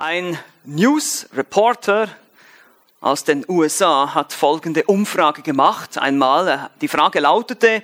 [0.00, 2.08] Ein News Reporter
[3.02, 5.98] aus den USA hat folgende Umfrage gemacht.
[5.98, 7.82] Einmal, die Frage lautete,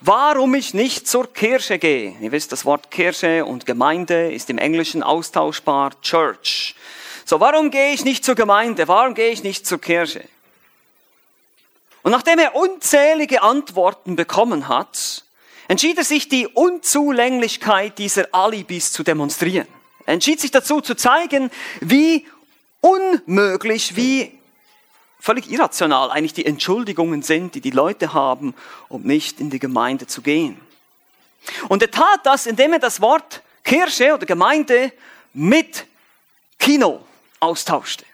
[0.00, 2.16] warum ich nicht zur Kirche gehe.
[2.20, 6.74] Ihr wisst, das Wort Kirche und Gemeinde ist im Englischen austauschbar Church.
[7.24, 8.88] So, warum gehe ich nicht zur Gemeinde?
[8.88, 10.24] Warum gehe ich nicht zur Kirche?
[12.02, 15.22] Und nachdem er unzählige Antworten bekommen hat,
[15.68, 19.68] entschied er sich, die Unzulänglichkeit dieser Alibis zu demonstrieren.
[20.06, 22.26] Er entschied sich dazu zu zeigen, wie
[22.80, 24.38] unmöglich, wie
[25.18, 28.54] völlig irrational eigentlich die Entschuldigungen sind, die die Leute haben,
[28.88, 30.60] um nicht in die Gemeinde zu gehen.
[31.68, 34.92] Und er tat das, indem er das Wort Kirche oder Gemeinde
[35.32, 35.86] mit
[36.58, 37.00] Kino
[37.40, 38.04] austauschte.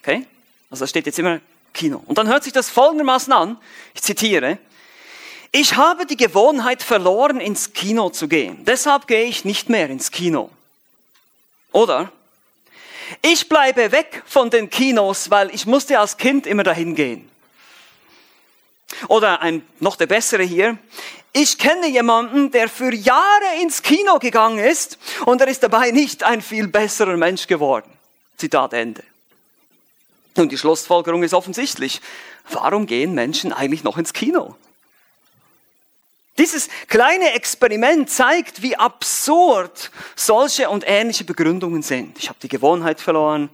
[0.00, 0.26] Okay?
[0.70, 1.40] Also da steht jetzt immer
[1.72, 2.02] Kino.
[2.06, 3.56] Und dann hört sich das folgendermaßen an,
[3.94, 4.58] ich zitiere,
[5.52, 8.64] ich habe die Gewohnheit verloren, ins Kino zu gehen.
[8.64, 10.50] Deshalb gehe ich nicht mehr ins Kino.
[11.72, 12.10] Oder?
[13.22, 17.28] Ich bleibe weg von den Kinos, weil ich musste als Kind immer dahin gehen.
[19.08, 20.78] Oder ein noch der bessere hier.
[21.32, 26.24] Ich kenne jemanden, der für Jahre ins Kino gegangen ist und er ist dabei nicht
[26.24, 27.90] ein viel besserer Mensch geworden.
[28.36, 29.04] Zitat Ende.
[30.36, 32.00] Und die Schlussfolgerung ist offensichtlich.
[32.50, 34.56] Warum gehen Menschen eigentlich noch ins Kino?
[36.40, 42.18] Dieses kleine Experiment zeigt, wie absurd solche und ähnliche Begründungen sind.
[42.18, 43.50] Ich habe die Gewohnheit verloren,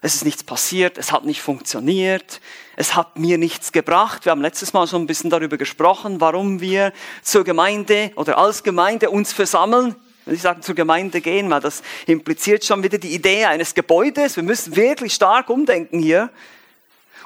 [0.00, 2.40] es ist nichts passiert, es hat nicht funktioniert,
[2.74, 4.24] es hat mir nichts gebracht.
[4.24, 8.62] Wir haben letztes Mal schon ein bisschen darüber gesprochen, warum wir zur Gemeinde oder als
[8.62, 9.94] Gemeinde uns versammeln.
[10.24, 14.36] Wenn ich sage zur Gemeinde gehen, weil das impliziert schon wieder die Idee eines Gebäudes.
[14.36, 16.30] Wir müssen wirklich stark umdenken hier.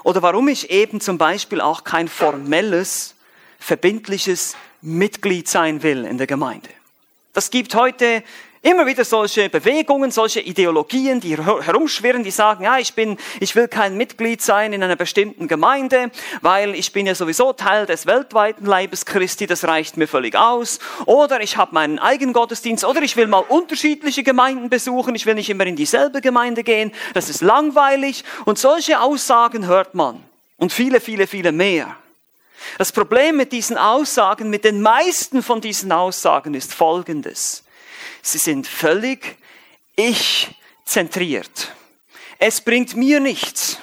[0.03, 3.16] Oder warum ich eben zum Beispiel auch kein formelles,
[3.67, 6.69] verbindliches Mitglied sein will in der Gemeinde.
[7.33, 8.23] Das gibt heute
[8.63, 13.67] immer wieder solche Bewegungen, solche Ideologien, die herumschwirren, die sagen, ja, ich bin, ich will
[13.67, 18.67] kein Mitglied sein in einer bestimmten Gemeinde, weil ich bin ja sowieso Teil des weltweiten
[18.67, 20.79] Leibes Christi, das reicht mir völlig aus.
[21.07, 25.35] Oder ich habe meinen eigenen Gottesdienst, oder ich will mal unterschiedliche Gemeinden besuchen, ich will
[25.35, 28.23] nicht immer in dieselbe Gemeinde gehen, das ist langweilig.
[28.45, 30.23] Und solche Aussagen hört man.
[30.57, 31.97] Und viele, viele, viele mehr.
[32.79, 37.65] Das Problem mit diesen Aussagen, mit den meisten von diesen Aussagen ist folgendes.
[38.23, 39.37] Sie sind völlig
[39.97, 41.73] ich-zentriert.
[42.39, 43.79] Es bringt mir nichts.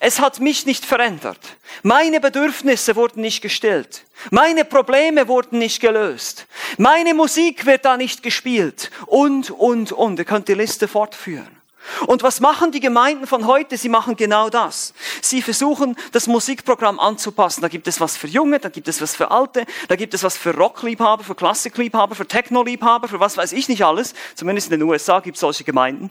[0.00, 1.38] Es hat mich nicht verändert.
[1.82, 4.04] Meine Bedürfnisse wurden nicht gestellt.
[4.30, 6.46] Meine Probleme wurden nicht gelöst.
[6.78, 8.90] Meine Musik wird da nicht gespielt.
[9.06, 10.18] Und, und, und.
[10.18, 11.62] Ihr könnt die Liste fortführen.
[12.06, 13.76] Und was machen die Gemeinden von heute?
[13.76, 14.94] Sie machen genau das.
[15.32, 17.62] Sie versuchen, das Musikprogramm anzupassen.
[17.62, 20.22] Da gibt es was für Junge, da gibt es was für Alte, da gibt es
[20.22, 24.12] was für Rockliebhaber, für Klassikliebhaber, für Technoliebhaber, für was weiß ich nicht alles.
[24.34, 26.10] Zumindest in den USA gibt es solche Gemeinden.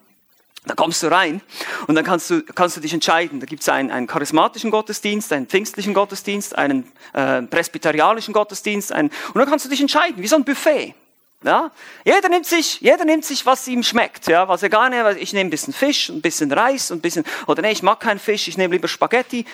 [0.66, 1.40] Da kommst du rein
[1.86, 3.40] und dann kannst du, kannst du dich entscheiden.
[3.40, 8.92] Da gibt es einen, einen charismatischen Gottesdienst, einen pfingstlichen Gottesdienst, einen äh, presbyterianischen Gottesdienst.
[8.92, 10.96] Einen, und dann kannst du dich entscheiden, wie so ein Buffet.
[11.44, 11.72] Ja?
[12.04, 15.34] Jeder nimmt sich, jeder nimmt sich, was ihm schmeckt, ja, was er gar nicht, ich
[15.34, 18.48] nehme ein bisschen Fisch, ein bisschen Reis, ein bisschen, oder nee, ich mag keinen Fisch,
[18.48, 19.46] ich nehme lieber Spaghetti.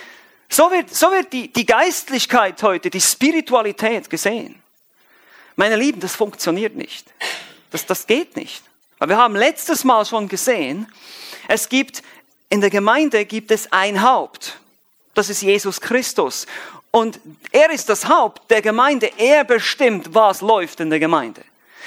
[0.50, 4.62] So wird, so wird die, die Geistlichkeit heute, die Spiritualität gesehen.
[5.56, 7.08] Meine Lieben, das funktioniert nicht.
[7.72, 8.64] Das, das geht nicht.
[9.00, 10.92] Aber wir haben letztes Mal schon gesehen,
[11.48, 12.04] es gibt,
[12.50, 14.58] in der Gemeinde gibt es ein Haupt.
[15.14, 16.46] Das ist Jesus Christus.
[16.92, 17.20] Und
[17.52, 19.12] er ist das Haupt der Gemeinde.
[19.18, 21.44] Er bestimmt, was läuft in der Gemeinde.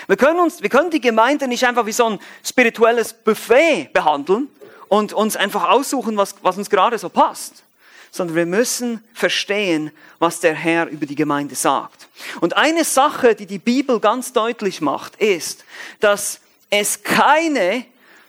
[0.07, 4.49] Wir können, uns, wir können die Gemeinde nicht einfach wie so ein spirituelles Buffet behandeln
[4.89, 7.63] und uns einfach aussuchen, was, was uns gerade so passt,
[8.11, 12.09] sondern wir müssen verstehen, was der Herr über die Gemeinde sagt.
[12.41, 15.65] Und eine Sache, die die Bibel ganz deutlich macht, ist,
[16.01, 16.41] dass
[16.71, 17.85] es keine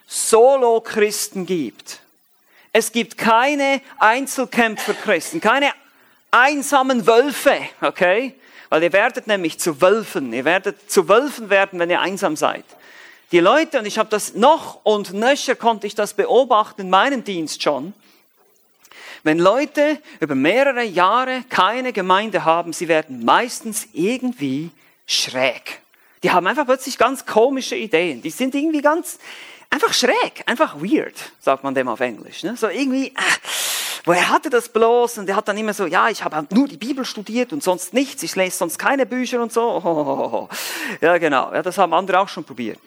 [0.08, 2.00] Solo-Christen gibt.
[2.74, 5.74] Es gibt keine Einzelkämpfer-Christen, keine
[6.31, 8.34] einsamen Wölfe, okay?
[8.69, 10.34] Weil ihr werdet nämlich zu Wölfen.
[10.34, 12.66] Ihr werdet zu Wölfen werden, wenn ihr einsam seid.
[13.31, 17.23] Die Leute, und ich habe das noch und nöcher konnte ich das beobachten in meinem
[17.23, 17.94] Dienst schon,
[19.23, 24.72] wenn Leute über mehrere Jahre keine Gemeinde haben, sie werden meistens irgendwie
[25.05, 25.79] schräg.
[26.23, 28.22] Die haben einfach plötzlich ganz komische Ideen.
[28.22, 29.20] Die sind irgendwie ganz,
[29.70, 32.44] einfach schräg, einfach weird, sagt man dem auf Englisch.
[32.44, 32.55] Ne?
[32.58, 33.11] So irgendwie, äh,
[34.06, 35.20] woher hatte das bloß?
[35.20, 37.64] Und er hat dann immer so, ja, ich habe halt nur die Bibel studiert und
[37.64, 40.50] sonst nichts, ich lese sonst keine Bücher und so.
[41.02, 42.78] Ja, genau, ja, das haben andere auch schon probiert.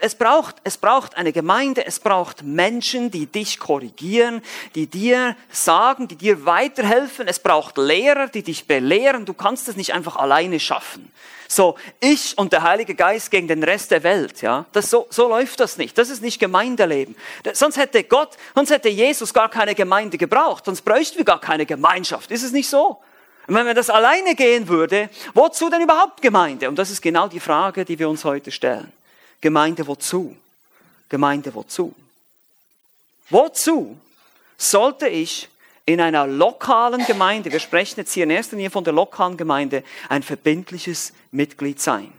[0.00, 4.40] Es braucht, es braucht eine Gemeinde, es braucht Menschen, die dich korrigieren,
[4.76, 7.26] die dir sagen, die dir weiterhelfen.
[7.26, 9.24] Es braucht Lehrer, die dich belehren.
[9.24, 11.10] Du kannst es nicht einfach alleine schaffen.
[11.48, 14.64] So, ich und der Heilige Geist gegen den Rest der Welt, ja.
[14.72, 15.96] Das, so, so läuft das nicht.
[15.98, 17.14] Das ist nicht Gemeindeleben.
[17.52, 20.64] Sonst hätte Gott, sonst hätte Jesus gar keine Gemeinde gebraucht.
[20.64, 22.30] Sonst bräuchten wir gar keine Gemeinschaft.
[22.30, 22.98] Ist es nicht so?
[23.46, 26.68] Und wenn wir das alleine gehen würde, wozu denn überhaupt Gemeinde?
[26.68, 28.90] Und das ist genau die Frage, die wir uns heute stellen.
[29.40, 30.34] Gemeinde wozu?
[31.08, 31.94] Gemeinde wozu?
[33.28, 33.98] Wozu
[34.56, 35.48] sollte ich
[35.86, 39.84] in einer lokalen Gemeinde, wir sprechen jetzt hier in erster Linie von der lokalen Gemeinde,
[40.08, 42.12] ein verbindliches Mitglied sein?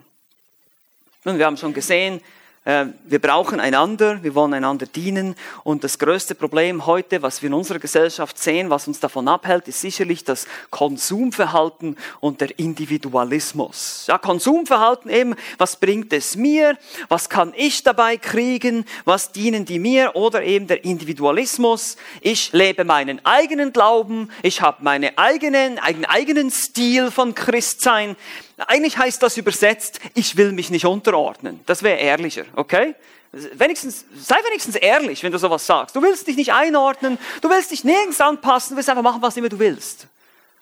[1.24, 2.22] Und wir haben schon gesehen,
[2.66, 5.36] wir brauchen einander, wir wollen einander dienen.
[5.64, 9.68] Und das größte Problem heute, was wir in unserer Gesellschaft sehen, was uns davon abhält,
[9.68, 14.06] ist sicherlich das Konsumverhalten und der Individualismus.
[14.08, 16.76] Ja, Konsumverhalten eben, was bringt es mir?
[17.08, 18.86] Was kann ich dabei kriegen?
[19.04, 20.16] Was dienen die mir?
[20.16, 21.98] Oder eben der Individualismus.
[22.22, 28.16] Ich lebe meinen eigenen Glauben, ich habe meinen eigenen, einen eigenen Stil von Christsein.
[28.58, 31.60] Eigentlich heißt das übersetzt, ich will mich nicht unterordnen.
[31.66, 32.96] Das wäre ehrlicher, okay?
[33.32, 35.96] Wenigstens, sei wenigstens ehrlich, wenn du sowas sagst.
[35.96, 39.36] Du willst dich nicht einordnen, du willst dich nirgends anpassen, du willst einfach machen, was
[39.36, 40.08] immer du willst.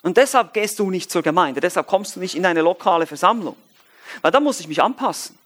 [0.01, 3.55] Und deshalb gehst du nicht zur Gemeinde, deshalb kommst du nicht in eine lokale Versammlung.
[4.21, 5.37] Weil da muss ich mich anpassen.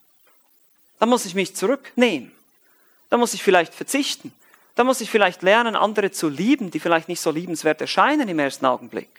[0.99, 2.31] Da muss ich mich zurücknehmen.
[3.09, 4.33] Da muss ich vielleicht verzichten.
[4.75, 8.39] Da muss ich vielleicht lernen, andere zu lieben, die vielleicht nicht so liebenswert erscheinen im
[8.39, 9.09] ersten Augenblick.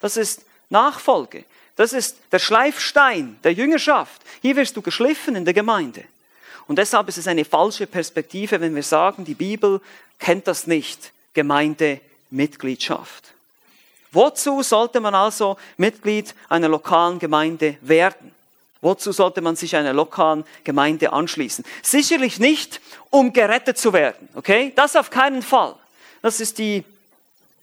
[0.00, 1.44] Das ist Nachfolge.
[1.80, 4.20] Das ist der Schleifstein der Jüngerschaft.
[4.42, 6.04] Hier wirst du geschliffen in der Gemeinde.
[6.66, 9.80] Und deshalb ist es eine falsche Perspektive, wenn wir sagen, die Bibel
[10.18, 13.32] kennt das nicht, Gemeindemitgliedschaft.
[14.12, 18.34] Wozu sollte man also Mitglied einer lokalen Gemeinde werden?
[18.82, 21.64] Wozu sollte man sich einer lokalen Gemeinde anschließen?
[21.80, 24.74] Sicherlich nicht, um gerettet zu werden, okay?
[24.76, 25.76] Das auf keinen Fall.
[26.20, 26.84] Das ist die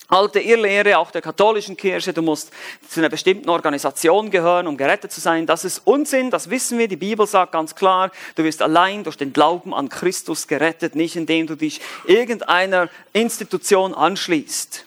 [0.08, 2.52] alte Irrlehre auch der katholischen Kirche, du musst
[2.90, 5.46] zu einer bestimmten Organisation gehören, um gerettet zu sein.
[5.46, 6.88] Das ist Unsinn, das wissen wir.
[6.88, 11.16] Die Bibel sagt ganz klar, du wirst allein durch den Glauben an Christus gerettet, nicht
[11.16, 14.86] indem du dich irgendeiner Institution anschließt.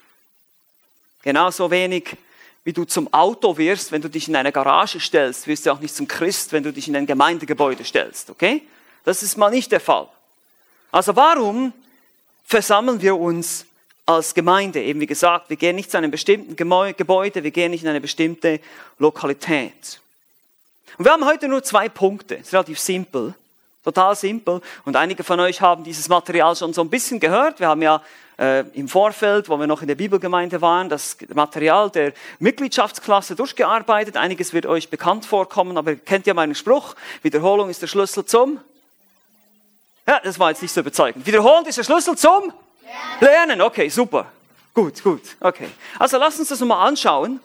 [1.23, 2.17] Genauso wenig
[2.65, 5.81] wie du zum Auto wirst, wenn du dich in eine Garage stellst, wirst du auch
[5.81, 8.63] nicht zum Christ, wenn du dich in ein Gemeindegebäude stellst, okay?
[9.05, 10.09] Das ist mal nicht der Fall.
[10.93, 11.73] Also warum
[12.45, 13.65] versammeln wir uns
[14.07, 14.83] als Gemeinde.
[14.83, 18.01] Eben wie gesagt, wir gehen nicht zu einem bestimmten Gebäude, wir gehen nicht in eine
[18.01, 18.61] bestimmte
[18.99, 20.01] Lokalität.
[20.99, 22.37] Und wir haben heute nur zwei Punkte.
[22.37, 23.35] Es ist relativ simpel.
[23.85, 24.61] Total simpel.
[24.85, 27.61] Und einige von euch haben dieses Material schon so ein bisschen gehört.
[27.61, 28.03] Wir haben ja
[28.39, 34.17] äh, im Vorfeld, wo wir noch in der Bibelgemeinde waren, das Material der Mitgliedschaftsklasse durchgearbeitet.
[34.17, 36.95] Einiges wird euch bekannt vorkommen, aber ihr kennt ja meinen Spruch.
[37.23, 38.61] Wiederholung ist der Schlüssel zum.
[40.07, 41.27] Ja, das war jetzt nicht so überzeugend.
[41.27, 42.53] Wiederholung ist der Schlüssel zum
[43.21, 44.31] Lernen, okay, super.
[44.75, 45.69] Gut, gut, okay.
[45.99, 47.41] Also lass uns das mal anschauen.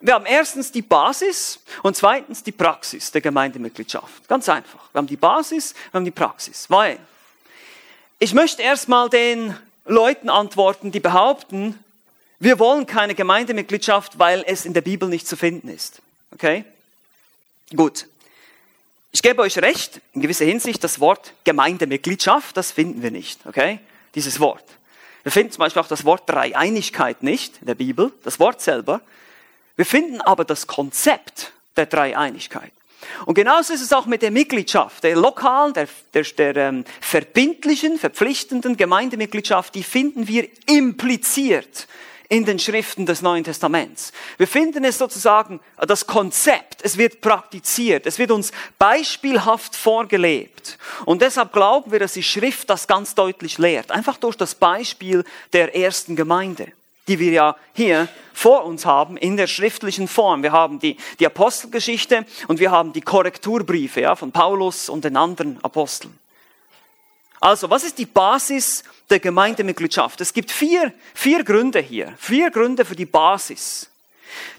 [0.00, 4.26] Wir haben erstens die Basis und zweitens die Praxis der Gemeindemitgliedschaft.
[4.28, 4.80] Ganz einfach.
[4.92, 6.68] Wir haben die Basis, wir haben die Praxis.
[6.68, 6.98] Weil
[8.18, 11.78] ich möchte erstmal den Leuten antworten, die behaupten,
[12.38, 16.02] wir wollen keine Gemeindemitgliedschaft, weil es in der Bibel nicht zu finden ist.
[16.32, 16.64] Okay?
[17.74, 18.08] Gut.
[19.12, 23.46] Ich gebe euch recht, in gewisser Hinsicht, das Wort Gemeindemitgliedschaft, das finden wir nicht.
[23.46, 23.78] Okay?
[24.14, 24.64] Dieses Wort.
[25.22, 29.00] Wir finden zum Beispiel auch das Wort Dreieinigkeit nicht in der Bibel, das Wort selber.
[29.76, 32.72] Wir finden aber das Konzept der Dreieinigkeit.
[33.26, 37.98] Und genauso ist es auch mit der Mitgliedschaft, der lokalen, der, der, der ähm, verbindlichen,
[37.98, 41.88] verpflichtenden Gemeindemitgliedschaft, die finden wir impliziert
[42.32, 44.10] in den Schriften des Neuen Testaments.
[44.38, 50.78] Wir finden es sozusagen, das Konzept, es wird praktiziert, es wird uns beispielhaft vorgelebt.
[51.04, 53.90] Und deshalb glauben wir, dass die Schrift das ganz deutlich lehrt.
[53.90, 56.72] Einfach durch das Beispiel der ersten Gemeinde
[57.08, 60.44] die wir ja hier vor uns haben in der schriftlichen Form.
[60.44, 65.16] Wir haben die, die Apostelgeschichte und wir haben die Korrekturbriefe ja, von Paulus und den
[65.16, 66.16] anderen Aposteln.
[67.42, 70.20] Also, was ist die Basis der Gemeindemitgliedschaft?
[70.20, 73.90] Es gibt vier, vier Gründe hier, vier Gründe für die Basis.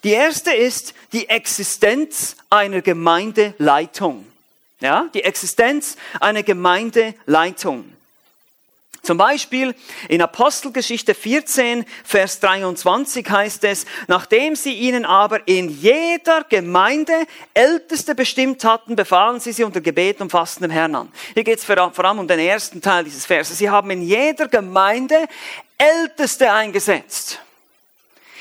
[0.04, 4.28] Die erste ist die Existenz einer Gemeindeleitung.
[4.82, 7.86] Ja, die Existenz einer Gemeindeleitung.
[9.04, 9.76] Zum Beispiel
[10.08, 18.16] in Apostelgeschichte 14, Vers 23 heißt es, nachdem sie ihnen aber in jeder Gemeinde Älteste
[18.16, 21.12] bestimmt hatten, befahlen sie sie unter Gebet und Fasten dem Herrn an.
[21.34, 23.58] Hier geht es vor allem um den ersten Teil dieses Verses.
[23.58, 25.28] Sie haben in jeder Gemeinde
[25.78, 27.42] Älteste eingesetzt.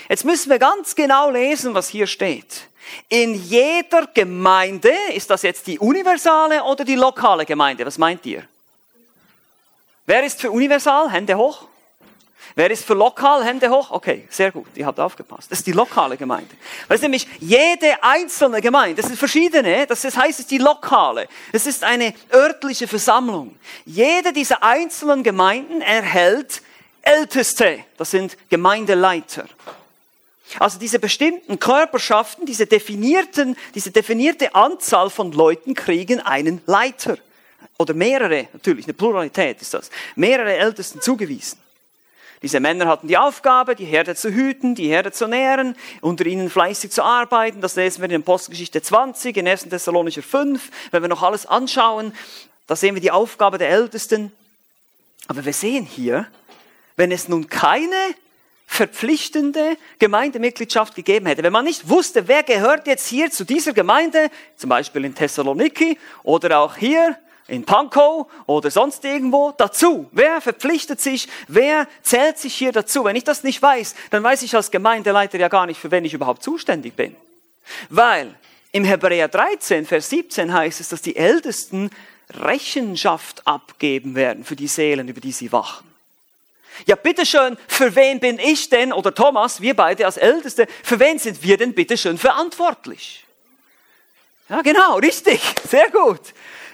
[0.09, 2.69] Jetzt müssen wir ganz genau lesen, was hier steht.
[3.09, 7.85] In jeder Gemeinde, ist das jetzt die universale oder die lokale Gemeinde?
[7.85, 8.47] Was meint ihr?
[10.13, 11.11] Wer ist für universal?
[11.11, 11.67] Hände hoch.
[12.55, 13.43] Wer ist für lokal?
[13.47, 13.91] Hände hoch.
[13.91, 15.51] Okay, sehr gut, ihr habt aufgepasst.
[15.51, 16.55] Das ist die lokale Gemeinde.
[16.87, 21.29] Das ist nämlich jede einzelne Gemeinde, das sind verschiedene, das heißt, es ist die lokale.
[21.51, 23.57] Es ist eine örtliche Versammlung.
[23.87, 26.61] Jede dieser einzelnen Gemeinden erhält
[27.01, 29.47] Älteste, das sind Gemeindeleiter.
[30.59, 37.17] Also diese bestimmten Körperschaften, diese definierten, diese definierte Anzahl von Leuten kriegen einen Leiter.
[37.83, 39.91] Oder mehrere, natürlich, eine Pluralität ist das.
[40.15, 41.59] Mehrere Ältesten zugewiesen.
[42.41, 46.49] Diese Männer hatten die Aufgabe, die Herde zu hüten, die Herde zu nähren, unter ihnen
[46.49, 47.61] fleißig zu arbeiten.
[47.61, 49.69] Das lesen wir in der Postgeschichte 20, in 1.
[49.69, 50.71] Thessalonicher 5.
[50.93, 52.13] Wenn wir noch alles anschauen,
[52.69, 54.31] da sehen wir die Aufgabe der Ältesten.
[55.27, 56.29] Aber wir sehen hier,
[56.95, 57.97] wenn es nun keine
[58.69, 61.43] verpflichtende Gemeindemitgliedschaft gegeben hätte.
[61.43, 65.99] Wenn man nicht wusste, wer gehört jetzt hier zu dieser Gemeinde, zum Beispiel in Thessaloniki
[66.23, 67.17] oder auch hier
[67.53, 70.09] in Pankow oder sonst irgendwo dazu.
[70.13, 71.29] Wer verpflichtet sich?
[71.49, 73.05] Wer zählt sich hier dazu?
[73.05, 76.05] Wenn ich das nicht weiß, dann weiß ich als Gemeindeleiter ja gar nicht, für wen
[76.07, 77.15] ich überhaupt zuständig bin.
[77.91, 78.35] Weil
[78.73, 81.91] im Hebräer 13, Vers 17 heißt es, dass die Ältesten
[82.31, 85.87] Rechenschaft abgeben werden für die Seelen, über die sie wachen.
[86.87, 91.19] Ja, bitteschön, für wen bin ich denn, oder Thomas, wir beide als Älteste, für wen
[91.19, 93.27] sind wir denn bitteschön verantwortlich?
[94.49, 96.21] Ja, genau, richtig, sehr gut.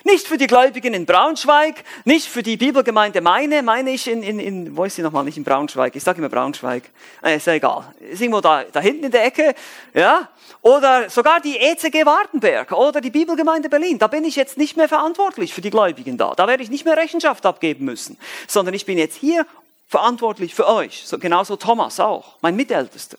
[0.04, 4.38] Nicht für die Gläubigen in Braunschweig, nicht für die Bibelgemeinde meine, meine ich in, in,
[4.38, 6.84] in wo ist sie nochmal, nicht in Braunschweig, ich sage immer Braunschweig,
[7.22, 9.54] äh, ist ja egal, ist irgendwo da, da hinten in der Ecke,
[9.94, 10.28] ja,
[10.62, 14.88] oder sogar die ECG Wartenberg oder die Bibelgemeinde Berlin, da bin ich jetzt nicht mehr
[14.88, 18.86] verantwortlich für die Gläubigen da, da werde ich nicht mehr Rechenschaft abgeben müssen, sondern ich
[18.86, 19.46] bin jetzt hier
[19.88, 23.18] verantwortlich für euch, so, genauso Thomas auch, mein Mitältester.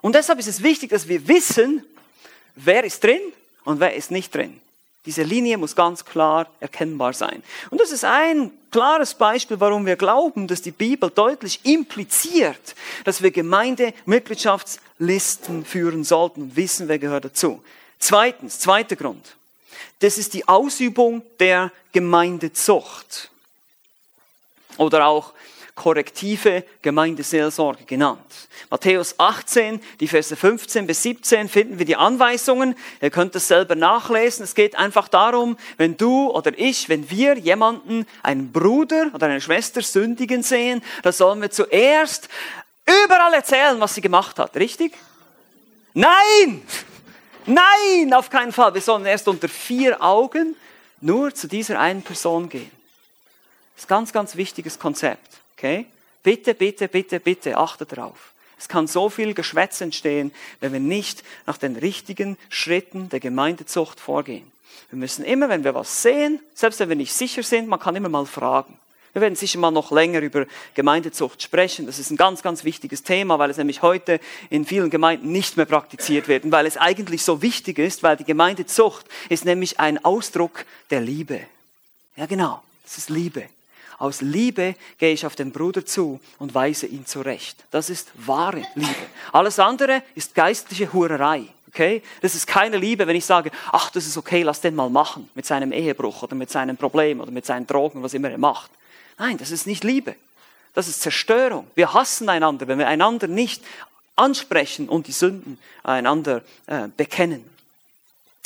[0.00, 1.84] Und deshalb ist es wichtig, dass wir wissen,
[2.54, 3.20] wer ist drin
[3.64, 4.60] und wer ist nicht drin.
[5.06, 7.44] Diese Linie muss ganz klar erkennbar sein.
[7.70, 13.22] Und das ist ein klares Beispiel, warum wir glauben, dass die Bibel deutlich impliziert, dass
[13.22, 17.62] wir Gemeindemitgliedschaftslisten führen sollten und wissen, wer gehört dazu.
[17.98, 19.36] Zweitens, zweiter Grund.
[20.00, 23.30] Das ist die Ausübung der Gemeindezucht.
[24.76, 25.32] Oder auch
[25.76, 28.48] korrektive Gemeindeseelsorge genannt.
[28.70, 32.74] Matthäus 18, die Verse 15 bis 17 finden wir die Anweisungen.
[33.00, 34.42] Ihr könnt es selber nachlesen.
[34.42, 39.40] Es geht einfach darum, wenn du oder ich, wenn wir jemanden, einen Bruder oder eine
[39.40, 42.28] Schwester sündigen sehen, dann sollen wir zuerst
[43.04, 44.56] überall erzählen, was sie gemacht hat.
[44.56, 44.94] Richtig?
[45.94, 46.62] Nein!
[47.46, 48.74] Nein, auf keinen Fall.
[48.74, 50.56] Wir sollen erst unter vier Augen
[51.00, 52.70] nur zu dieser einen Person gehen.
[53.74, 55.45] Das ist ein ganz, ganz wichtiges Konzept.
[55.56, 55.86] Okay?
[56.22, 58.32] Bitte, bitte, bitte, bitte, achte darauf.
[58.58, 64.00] Es kann so viel Geschwätz entstehen, wenn wir nicht nach den richtigen Schritten der Gemeindezucht
[64.00, 64.50] vorgehen.
[64.90, 67.96] Wir müssen immer, wenn wir was sehen, selbst wenn wir nicht sicher sind, man kann
[67.96, 68.78] immer mal fragen.
[69.12, 70.44] Wir werden sicher mal noch länger über
[70.74, 71.86] Gemeindezucht sprechen.
[71.86, 74.20] Das ist ein ganz, ganz wichtiges Thema, weil es nämlich heute
[74.50, 78.18] in vielen Gemeinden nicht mehr praktiziert wird und weil es eigentlich so wichtig ist, weil
[78.18, 81.40] die Gemeindezucht ist nämlich ein Ausdruck der Liebe.
[82.16, 82.62] Ja, genau.
[82.84, 83.48] Das ist Liebe.
[83.98, 87.64] Aus Liebe gehe ich auf den Bruder zu und weise ihn zurecht.
[87.70, 88.94] Das ist wahre Liebe.
[89.32, 91.44] Alles andere ist geistliche Hurerei.
[91.68, 92.02] Okay?
[92.20, 95.30] Das ist keine Liebe, wenn ich sage, ach, das ist okay, lass den mal machen
[95.34, 98.70] mit seinem Ehebruch oder mit seinem Problem oder mit seinen Drogen, was immer er macht.
[99.18, 100.14] Nein, das ist nicht Liebe.
[100.74, 101.66] Das ist Zerstörung.
[101.74, 103.62] Wir hassen einander, wenn wir einander nicht
[104.14, 107.44] ansprechen und die Sünden einander äh, bekennen.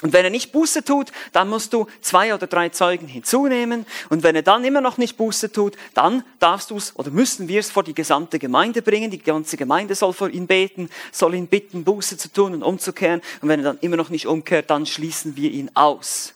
[0.02, 3.84] Und wenn er nicht Buße tut, dann musst du zwei oder drei Zeugen hinzunehmen.
[4.08, 7.48] Und wenn er dann immer noch nicht Buße tut, dann darfst du es oder müssen
[7.48, 9.10] wir es vor die gesamte Gemeinde bringen.
[9.10, 13.20] Die ganze Gemeinde soll vor ihn beten, soll ihn bitten, Buße zu tun und umzukehren.
[13.42, 16.32] Und wenn er dann immer noch nicht umkehrt, dann schließen wir ihn aus.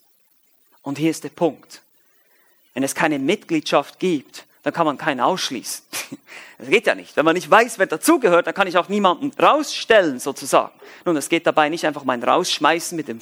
[0.82, 1.80] Und hier ist der Punkt.
[2.74, 5.84] Wenn es keine Mitgliedschaft gibt, dann kann man keinen ausschließen.
[6.56, 7.16] Das geht ja nicht.
[7.16, 10.70] Wenn man nicht weiß, wer dazugehört, dann kann ich auch niemanden rausstellen, sozusagen.
[11.04, 13.18] Nun, es geht dabei nicht einfach mein Rausschmeißen mit dem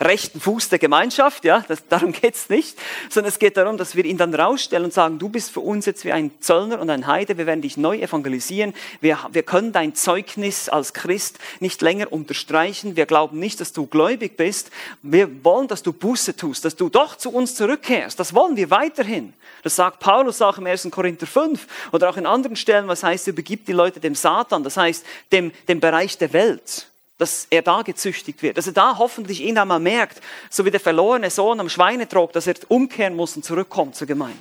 [0.00, 4.04] rechten Fuß der Gemeinschaft, ja, das, darum geht's nicht, sondern es geht darum, dass wir
[4.04, 7.06] ihn dann rausstellen und sagen, du bist für uns jetzt wie ein Zöllner und ein
[7.06, 12.12] Heide, wir werden dich neu evangelisieren, wir, wir können dein Zeugnis als Christ nicht länger
[12.12, 14.70] unterstreichen, wir glauben nicht, dass du gläubig bist,
[15.02, 18.70] wir wollen, dass du Buße tust, dass du doch zu uns zurückkehrst, das wollen wir
[18.70, 19.32] weiterhin.
[19.62, 20.88] Das sagt Paulus auch im 1.
[20.92, 24.76] Korinther 5 oder auch in anderen Stellen, was heißt, übergibt die Leute dem Satan, das
[24.76, 29.40] heißt dem, dem Bereich der Welt dass er da gezüchtigt wird, dass er da hoffentlich
[29.42, 30.20] ihn einmal merkt,
[30.50, 34.38] so wie der verlorene Sohn am Schweinetrog, dass er umkehren muss und zurückkommt zur Gemeinde.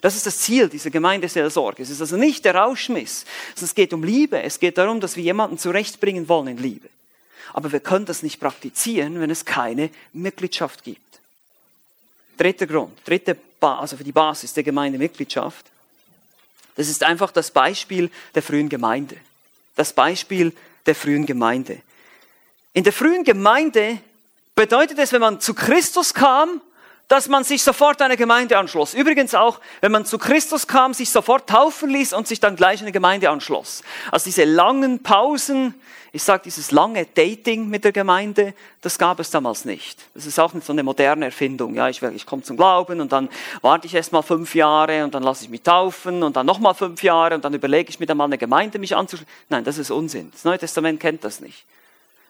[0.00, 1.82] Das ist das Ziel dieser Gemeindeseelsorge.
[1.82, 3.24] Es ist also nicht der Rauschmiss,
[3.60, 4.40] es geht um Liebe.
[4.42, 6.88] Es geht darum, dass wir jemanden zurechtbringen wollen in Liebe.
[7.52, 11.00] aber wir können das nicht praktizieren, wenn es keine Mitgliedschaft gibt.
[12.36, 15.66] Dritter Grund, dritte ba also für die Basis der Gemeindemitgliedschaft.
[16.76, 19.16] Das ist einfach das Beispiel der frühen Gemeinde.
[19.74, 20.52] Das Beispiel
[20.86, 21.80] der frühen Gemeinde.
[22.78, 23.98] In der frühen Gemeinde
[24.54, 26.60] bedeutet es, wenn man zu Christus kam,
[27.08, 28.94] dass man sich sofort einer Gemeinde anschloss.
[28.94, 32.80] Übrigens auch, wenn man zu Christus kam, sich sofort taufen ließ und sich dann gleich
[32.80, 33.82] eine Gemeinde anschloss.
[34.12, 35.74] Also diese langen Pausen,
[36.12, 39.98] ich sage dieses lange Dating mit der Gemeinde, das gab es damals nicht.
[40.14, 41.74] Das ist auch nicht so eine moderne Erfindung.
[41.74, 43.28] Ja, ich, ich komme zum Glauben und dann
[43.60, 46.74] warte ich erst mal fünf Jahre und dann lasse ich mich taufen und dann nochmal
[46.74, 49.34] fünf Jahre und dann überlege ich mir dann mal eine Gemeinde mich anzuschließen.
[49.48, 50.30] Nein, das ist Unsinn.
[50.30, 51.64] Das Neue Testament kennt das nicht.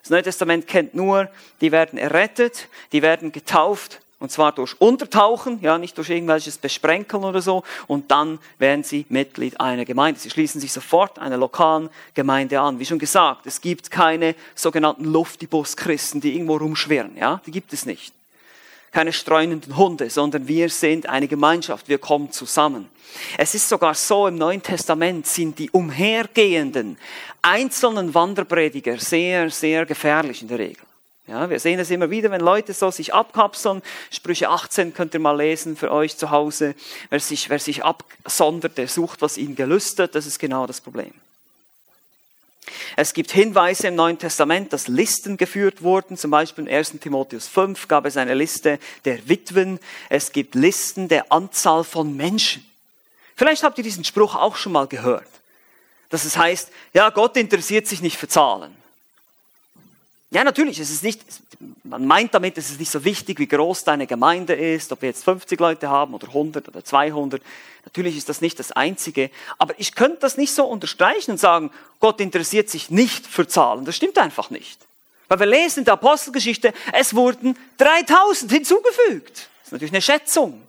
[0.01, 1.29] Das Neue Testament kennt nur,
[1.61, 7.23] die werden errettet, die werden getauft und zwar durch Untertauchen, ja, nicht durch irgendwelches Besprenkeln
[7.23, 7.63] oder so.
[7.87, 10.19] Und dann werden sie Mitglied einer Gemeinde.
[10.19, 12.79] Sie schließen sich sofort einer lokalen Gemeinde an.
[12.79, 17.41] Wie schon gesagt, es gibt keine sogenannten Luftibus-Christen, die irgendwo rumschwirren, ja.
[17.45, 18.13] Die gibt es nicht.
[18.91, 21.89] Keine streunenden Hunde, sondern wir sind eine Gemeinschaft.
[21.89, 22.89] Wir kommen zusammen.
[23.37, 26.97] Es ist sogar so, im Neuen Testament sind die umhergehenden
[27.41, 30.83] einzelnen Wanderprediger sehr, sehr gefährlich in der Regel.
[31.27, 33.83] Ja, wir sehen es immer wieder, wenn Leute so sich abkapseln.
[34.09, 36.73] Sprüche 18 könnt ihr mal lesen für euch zu Hause.
[37.11, 40.15] Wer sich, wer sich absondert, der sucht, was ihn gelüstet.
[40.15, 41.13] Das ist genau das Problem.
[42.95, 46.17] Es gibt Hinweise im Neuen Testament, dass Listen geführt wurden.
[46.17, 46.99] Zum Beispiel in 1.
[46.99, 49.79] Timotheus 5 gab es eine Liste der Witwen.
[50.09, 52.65] Es gibt Listen der Anzahl von Menschen.
[53.35, 55.27] Vielleicht habt ihr diesen Spruch auch schon mal gehört.
[56.09, 58.78] Dass es heißt, ja, Gott interessiert sich nicht für Zahlen.
[60.31, 61.21] Ja, natürlich, es ist nicht,
[61.83, 65.09] man meint damit, es ist nicht so wichtig, wie groß deine Gemeinde ist, ob wir
[65.09, 67.41] jetzt 50 Leute haben oder 100 oder 200.
[67.85, 69.31] Natürlich ist das nicht das Einzige.
[69.57, 73.85] Aber ich könnte das nicht so unterstreichen und sagen, Gott interessiert sich nicht für Zahlen.
[73.85, 74.79] Das stimmt einfach nicht.
[75.29, 79.35] Weil wir lesen in der Apostelgeschichte, es wurden 3000 hinzugefügt.
[79.35, 80.61] Das ist natürlich eine Schätzung.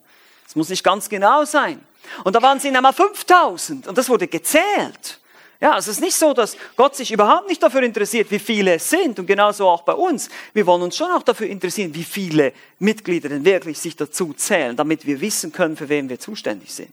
[0.47, 1.81] Es muss nicht ganz genau sein.
[2.25, 5.20] Und da waren es einmal 5000 und das wurde gezählt.
[5.61, 8.89] Ja, es ist nicht so, dass Gott sich überhaupt nicht dafür interessiert, wie viele es
[8.89, 9.19] sind.
[9.19, 10.31] Und genauso auch bei uns.
[10.55, 14.75] Wir wollen uns schon auch dafür interessieren, wie viele Mitglieder denn wirklich sich dazu zählen,
[14.75, 16.93] damit wir wissen können, für wen wir zuständig sind.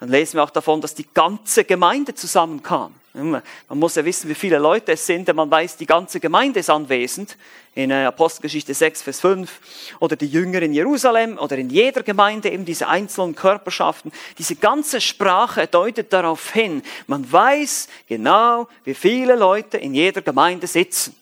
[0.00, 2.94] Dann lesen wir auch davon, dass die ganze Gemeinde zusammenkam.
[3.12, 6.60] Man muss ja wissen, wie viele Leute es sind, denn man weiß, die ganze Gemeinde
[6.60, 7.36] ist anwesend.
[7.74, 9.96] In äh, Apostelgeschichte 6, Vers 5.
[9.98, 14.12] Oder die Jünger in Jerusalem oder in jeder Gemeinde, eben diese einzelnen Körperschaften.
[14.38, 16.82] Diese ganze Sprache deutet darauf hin.
[17.08, 21.14] Man weiß genau, wie viele Leute in jeder Gemeinde sitzen.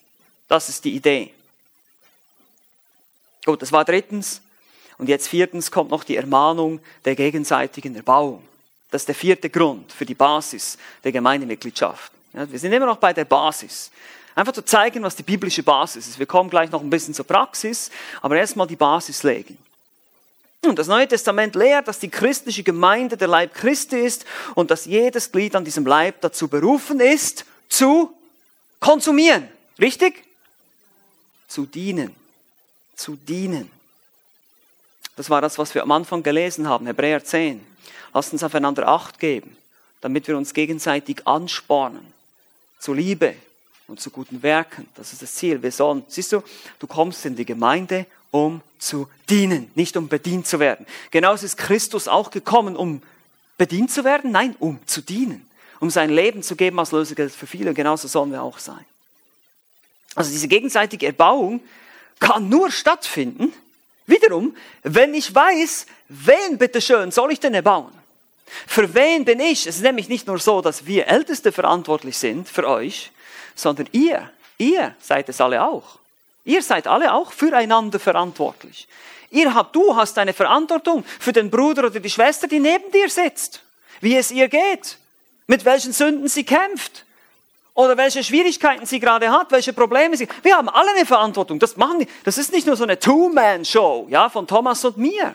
[0.47, 1.33] Das ist die Idee.
[3.45, 4.41] Gut, das war drittens.
[4.99, 8.43] Und jetzt viertens kommt noch die Ermahnung der gegenseitigen Erbauung.
[8.91, 12.11] Das ist der vierte Grund für die Basis der Gemeindemitgliedschaft.
[12.33, 13.91] Ja, wir sind immer noch bei der Basis.
[14.35, 16.19] Einfach zu zeigen, was die biblische Basis ist.
[16.19, 19.57] Wir kommen gleich noch ein bisschen zur Praxis, aber erstmal die Basis legen.
[20.65, 24.25] Und das Neue Testament lehrt, dass die christliche Gemeinde der Leib Christi ist
[24.55, 28.13] und dass jedes Glied an diesem Leib dazu berufen ist, zu
[28.79, 29.47] konsumieren.
[29.79, 30.23] Richtig?
[31.47, 32.13] Zu dienen.
[32.95, 33.71] Zu dienen.
[35.19, 37.59] Das war das, was wir am Anfang gelesen haben, Hebräer 10.
[38.13, 39.57] Lasst uns aufeinander Acht geben,
[39.99, 42.13] damit wir uns gegenseitig anspornen
[42.79, 43.35] zu Liebe
[43.89, 44.87] und zu guten Werken.
[44.95, 45.61] Das ist das Ziel.
[45.61, 46.41] Wir sollen, siehst du,
[46.79, 50.85] du kommst in die Gemeinde, um zu dienen, nicht um bedient zu werden.
[51.11, 53.01] Genauso ist Christus auch gekommen, um
[53.57, 54.31] bedient zu werden?
[54.31, 55.45] Nein, um zu dienen,
[55.81, 57.73] um sein Leben zu geben als Lösegeld für viele.
[57.73, 58.85] Genauso sollen wir auch sein.
[60.15, 61.59] Also diese gegenseitige Erbauung
[62.21, 63.51] kann nur stattfinden,
[64.09, 67.91] wiederum, wenn ich weiß, wen bitteschön soll ich denn erbauen?
[68.67, 69.67] Für wen bin ich?
[69.67, 73.11] Es ist nämlich nicht nur so, dass wir Älteste verantwortlich sind für euch,
[73.55, 75.99] sondern ihr, ihr seid es alle auch.
[76.45, 78.87] Ihr seid alle auch füreinander verantwortlich.
[79.29, 83.09] Ihr habt, du hast eine Verantwortung für den Bruder oder die Schwester, die neben dir
[83.09, 83.61] sitzt.
[84.01, 84.97] Wie es ihr geht.
[85.45, 87.05] Mit welchen Sünden sie kämpft.
[87.79, 90.27] Oder welche Schwierigkeiten sie gerade hat, welche Probleme sie.
[90.43, 91.59] Wir haben alle eine Verantwortung.
[91.59, 92.05] Das machen.
[92.25, 95.33] Das ist nicht nur so eine Two-Man-Show, ja, von Thomas und mir.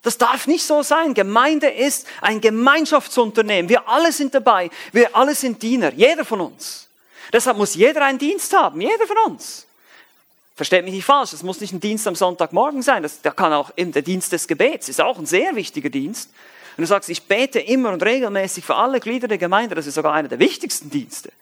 [0.00, 1.14] Das darf nicht so sein.
[1.14, 3.68] Gemeinde ist ein Gemeinschaftsunternehmen.
[3.68, 4.70] Wir alle sind dabei.
[4.92, 5.92] Wir alle sind Diener.
[5.94, 6.88] Jeder von uns.
[7.32, 8.80] Deshalb muss jeder einen Dienst haben.
[8.80, 9.66] Jeder von uns.
[10.54, 11.32] Versteht mich nicht falsch.
[11.32, 13.02] Das muss nicht ein Dienst am Sonntagmorgen sein.
[13.02, 14.88] Das, der kann auch der Dienst des Gebets.
[14.88, 16.30] Ist auch ein sehr wichtiger Dienst.
[16.76, 19.96] Wenn du sagst, ich bete immer und regelmäßig für alle Glieder der Gemeinde, das ist
[19.96, 21.32] sogar einer der wichtigsten Dienste.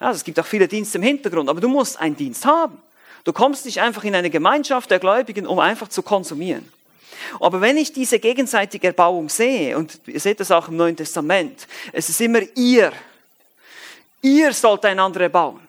[0.00, 2.80] Ja, es gibt auch viele Dienste im Hintergrund, aber du musst einen Dienst haben.
[3.24, 6.70] Du kommst nicht einfach in eine Gemeinschaft der Gläubigen, um einfach zu konsumieren.
[7.40, 11.66] Aber wenn ich diese gegenseitige Erbauung sehe, und ihr seht das auch im Neuen Testament,
[11.92, 12.92] es ist immer ihr.
[14.22, 15.60] Ihr sollt einander erbauen.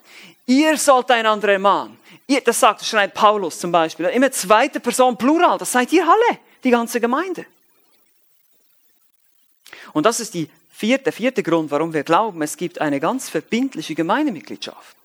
[0.45, 1.97] Ihr sollt einander ermahnen.
[2.27, 4.05] Ihr, das sagt, schreibt Paulus zum Beispiel.
[4.07, 5.57] Immer zweite Person Plural.
[5.57, 7.45] Das seid ihr alle, die ganze Gemeinde.
[9.93, 13.29] Und das ist die vierte, der vierte Grund, warum wir glauben, es gibt eine ganz
[13.29, 14.95] verbindliche Gemeindemitgliedschaft.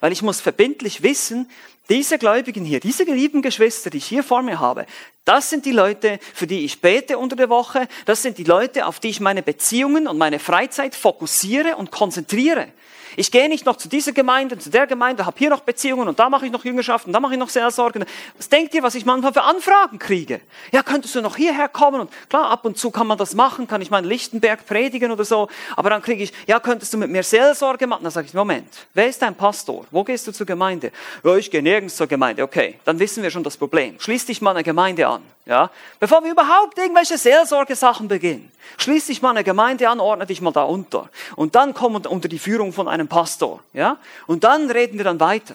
[0.00, 1.50] Weil ich muss verbindlich wissen,
[1.90, 4.86] diese Gläubigen hier, diese geliebten Geschwister, die ich hier vor mir habe,
[5.26, 7.86] das sind die Leute, für die ich bete unter der Woche.
[8.06, 12.68] Das sind die Leute, auf die ich meine Beziehungen und meine Freizeit fokussiere und konzentriere.
[13.16, 16.18] Ich gehe nicht noch zu dieser Gemeinde, zu der Gemeinde, habe hier noch Beziehungen und
[16.18, 18.06] da mache ich noch Jüngerschaft und da mache ich noch Seelsorge.
[18.36, 20.40] Was denkt ihr, was ich manchmal für Anfragen kriege?
[20.72, 22.00] Ja, könntest du noch hierher kommen?
[22.00, 25.10] Und klar, ab und zu kann man das machen, kann ich mal in Lichtenberg predigen
[25.10, 25.48] oder so.
[25.76, 28.02] Aber dann kriege ich, ja, könntest du mit mir Seelsorge machen?
[28.02, 29.84] Dann sage ich, Moment, wer ist dein Pastor?
[29.90, 30.92] Wo gehst du zur Gemeinde?
[31.24, 32.42] Ja, ich gehe nirgends zur Gemeinde.
[32.42, 33.98] Okay, dann wissen wir schon das Problem.
[33.98, 35.22] Schließ dich mal eine Gemeinde an.
[35.46, 38.52] Ja, bevor wir überhaupt irgendwelche Seelsorgesachen beginnen.
[38.78, 41.08] Schließ dich mal eine Gemeinde an, ordne dich mal da unter.
[41.36, 43.62] Und dann komm unter die Führung von einem Pastor.
[43.72, 43.98] Ja?
[44.26, 45.54] Und dann reden wir dann weiter.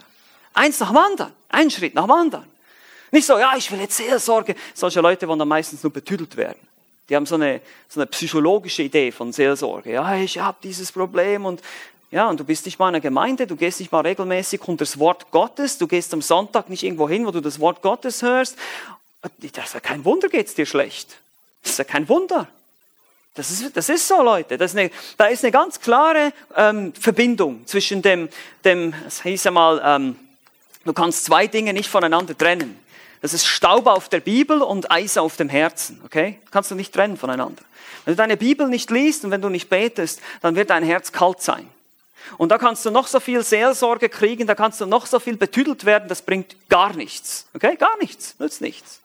[0.54, 1.34] Eins nach dem anderen.
[1.50, 2.46] Ein Schritt nach dem anderen.
[3.12, 4.56] Nicht so, ja, ich will jetzt Seelsorge.
[4.74, 6.60] Solche Leute wollen dann meistens nur betüdelt werden.
[7.10, 9.92] Die haben so eine, so eine psychologische Idee von Seelsorge.
[9.92, 11.62] Ja, ich habe dieses Problem und
[12.12, 14.86] ja, und du bist nicht mal in einer Gemeinde, du gehst nicht mal regelmäßig unter
[14.86, 18.22] das Wort Gottes, du gehst am Sonntag nicht irgendwo hin, wo du das Wort Gottes
[18.22, 18.58] hörst.
[19.22, 21.18] Das ist ja kein Wunder, geht's dir schlecht.
[21.62, 22.48] Das ist ja kein Wunder.
[23.36, 24.58] Das ist, das ist so, Leute.
[24.58, 28.30] Das ist eine, da ist eine ganz klare ähm, Verbindung zwischen dem,
[28.64, 30.16] dem, es hieß ja mal, ähm,
[30.86, 32.80] du kannst zwei Dinge nicht voneinander trennen.
[33.22, 36.02] Das ist Staub auf der Bibel und Eis auf dem Herzen.
[36.06, 36.40] Okay?
[36.50, 37.62] Kannst du nicht trennen voneinander.
[38.06, 41.12] Wenn du deine Bibel nicht liest und wenn du nicht betest, dann wird dein Herz
[41.12, 41.70] kalt sein.
[42.38, 45.38] Und da kannst du noch so viel Seelsorge kriegen, da kannst du noch so viel
[45.38, 47.48] betüdelt werden, das bringt gar nichts.
[47.54, 47.76] Okay?
[47.76, 48.36] Gar nichts.
[48.40, 49.02] Nützt nichts.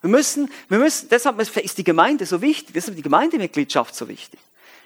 [0.00, 4.08] Wir müssen, wir müssen, deshalb ist die Gemeinde so wichtig, deshalb ist die Gemeindemitgliedschaft so
[4.08, 4.38] wichtig.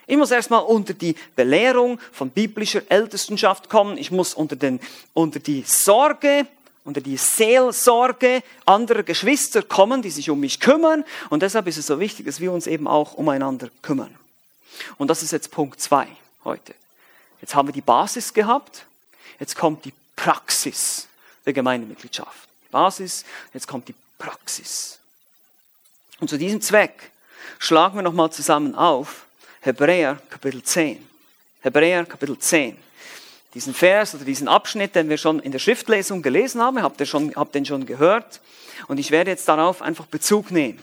[0.07, 3.97] Ich muss erstmal unter die Belehrung von biblischer Ältestenschaft kommen.
[3.99, 4.81] Ich muss unter, den,
[5.15, 6.47] unter die Sorge,
[6.85, 11.05] unter die Seelsorge anderer Geschwister kommen, die sich um mich kümmern.
[11.31, 14.15] Und deshalb ist es so wichtig, dass wir uns eben auch umeinander kümmern.
[14.99, 16.09] Und das ist jetzt Punkt zwei
[16.45, 16.75] heute.
[17.41, 18.87] Jetzt haben wir die Basis gehabt.
[19.39, 21.07] Jetzt kommt die Praxis
[21.47, 22.49] der Gemeindemitgliedschaft.
[22.71, 24.99] Basis, jetzt kommt die Praxis.
[26.23, 27.11] Und zu diesem Zweck
[27.59, 29.27] schlagen wir nochmal zusammen auf
[29.61, 31.05] Hebräer Kapitel 10.
[31.63, 32.77] Hebräer Kapitel 10.
[33.55, 37.07] Diesen Vers oder diesen Abschnitt, den wir schon in der Schriftlesung gelesen haben, habt ihr
[37.07, 38.41] schon, habt den schon gehört.
[38.87, 40.79] Und ich werde jetzt darauf einfach Bezug nehmen,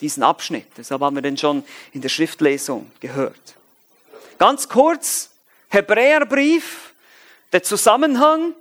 [0.00, 0.66] diesen Abschnitt.
[0.76, 3.56] Deshalb haben wir den schon in der Schriftlesung gehört.
[4.38, 5.30] Ganz kurz,
[5.70, 6.92] Hebräerbrief,
[7.52, 8.54] der Zusammenhang,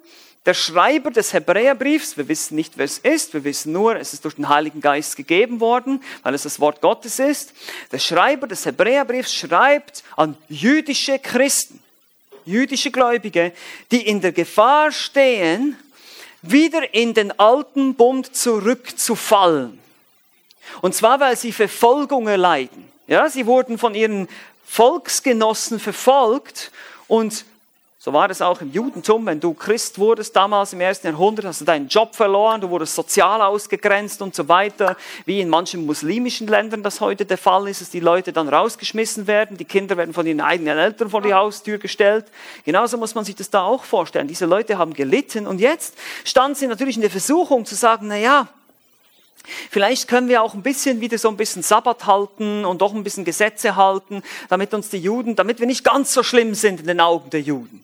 [0.45, 4.25] der Schreiber des Hebräerbriefs, wir wissen nicht, wer es ist, wir wissen nur, es ist
[4.25, 7.53] durch den Heiligen Geist gegeben worden, weil es das Wort Gottes ist.
[7.91, 11.79] Der Schreiber des Hebräerbriefs schreibt an jüdische Christen,
[12.45, 13.53] jüdische Gläubige,
[13.91, 15.77] die in der Gefahr stehen,
[16.41, 19.79] wieder in den alten Bund zurückzufallen.
[20.82, 22.89] Und zwar, weil sie Verfolgung erleiden.
[23.08, 24.27] Ja, sie wurden von ihren
[24.65, 26.71] Volksgenossen verfolgt
[27.08, 27.45] und
[28.04, 31.62] so war es auch im Judentum, wenn du Christ wurdest damals im ersten Jahrhundert, hast
[31.62, 36.48] du deinen Job verloren, du wurdest sozial ausgegrenzt und so weiter, wie in manchen muslimischen
[36.48, 40.13] Ländern das heute der Fall ist, dass die Leute dann rausgeschmissen werden, die Kinder werden
[40.13, 42.26] von ihren eigenen Eltern vor die Haustür gestellt.
[42.66, 44.28] Genauso muss man sich das da auch vorstellen.
[44.28, 48.18] Diese Leute haben gelitten und jetzt standen sie natürlich in der Versuchung zu sagen, na
[48.18, 48.50] ja,
[49.70, 53.04] Vielleicht können wir auch ein bisschen wieder so ein bisschen Sabbat halten und doch ein
[53.04, 56.88] bisschen Gesetze halten, damit uns die Juden, damit wir nicht ganz so schlimm sind in
[56.88, 57.84] den Augen der Juden.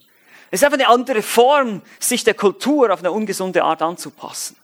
[0.51, 4.55] Es ist einfach eine andere Form, sich der Kultur auf eine ungesunde Art anzupassen.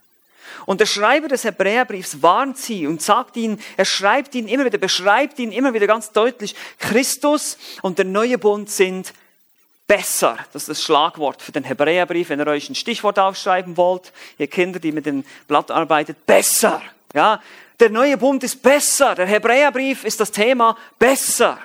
[0.65, 4.77] Und der Schreiber des Hebräerbriefs warnt sie und sagt ihnen, er schreibt ihnen immer wieder,
[4.77, 9.13] beschreibt ihnen immer wieder ganz deutlich, Christus und der neue Bund sind
[9.87, 10.37] besser.
[10.53, 14.47] Das ist das Schlagwort für den Hebräerbrief, wenn ihr euch ein Stichwort aufschreiben wollt, ihr
[14.47, 16.81] Kinder, die mit dem Blatt arbeitet, besser.
[17.13, 17.41] Ja,
[17.79, 19.15] der neue Bund ist besser.
[19.15, 21.59] Der Hebräerbrief ist das Thema besser.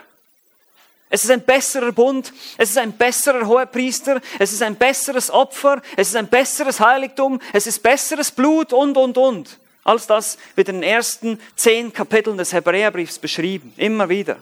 [1.12, 5.82] Es ist ein besserer Bund, es ist ein besserer Hohepriester, es ist ein besseres Opfer,
[5.96, 9.58] es ist ein besseres Heiligtum, es ist besseres Blut und, und, und.
[9.82, 14.36] Alles das wird in den ersten zehn Kapiteln des Hebräerbriefs beschrieben, immer wieder.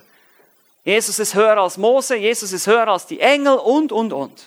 [0.85, 4.43] Jesus ist höher als Mose, Jesus ist höher als die Engel und, und, und.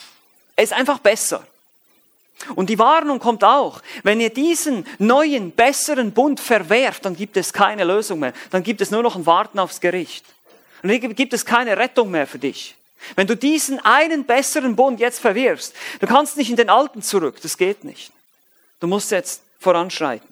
[0.54, 1.44] Er ist einfach besser.
[2.54, 7.52] Und die Warnung kommt auch, wenn ihr diesen neuen, besseren Bund verwerft, dann gibt es
[7.52, 8.32] keine Lösung mehr.
[8.50, 10.24] Dann gibt es nur noch ein Warten aufs Gericht.
[10.82, 12.74] Und hier gibt es keine Rettung mehr für dich.
[13.16, 17.40] Wenn du diesen einen besseren Bund jetzt verwirfst, du kannst nicht in den alten zurück,
[17.42, 18.12] das geht nicht.
[18.80, 20.28] Du musst jetzt voranschreiten.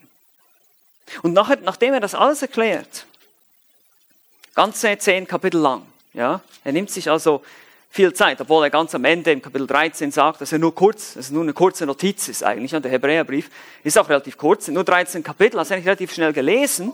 [1.23, 3.07] Und nachher, nachdem er das alles erklärt,
[4.55, 5.83] ganze zehn Kapitel lang,
[6.13, 7.43] ja, er nimmt sich also
[7.91, 11.15] viel Zeit, obwohl er ganz am Ende im Kapitel 13 sagt, dass er nur kurz,
[11.15, 12.75] dass es nur eine kurze Notiz ist eigentlich.
[12.75, 13.51] Und der Hebräerbrief
[13.83, 16.93] ist auch relativ kurz, nur 13 Kapitel, hast du eigentlich relativ schnell gelesen.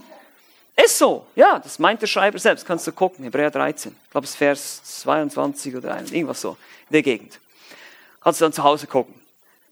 [0.77, 3.97] Ist so, ja, das meint der Schreiber selbst, kannst du gucken, Hebräer 13.
[4.05, 6.51] Ich glaube, es ist Vers 22 oder irgendwas so,
[6.91, 7.41] in der Gegend.
[8.21, 9.15] Kannst du dann zu Hause gucken.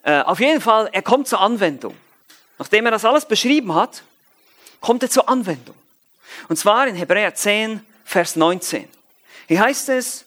[0.02, 1.94] Äh, auf jeden Fall, er kommt zur Anwendung.
[2.58, 4.02] Nachdem er das alles beschrieben hat,
[4.80, 5.74] kommt er zur Anwendung.
[6.48, 8.88] Und zwar in Hebräer 10, Vers 19.
[9.48, 10.24] Hier heißt es,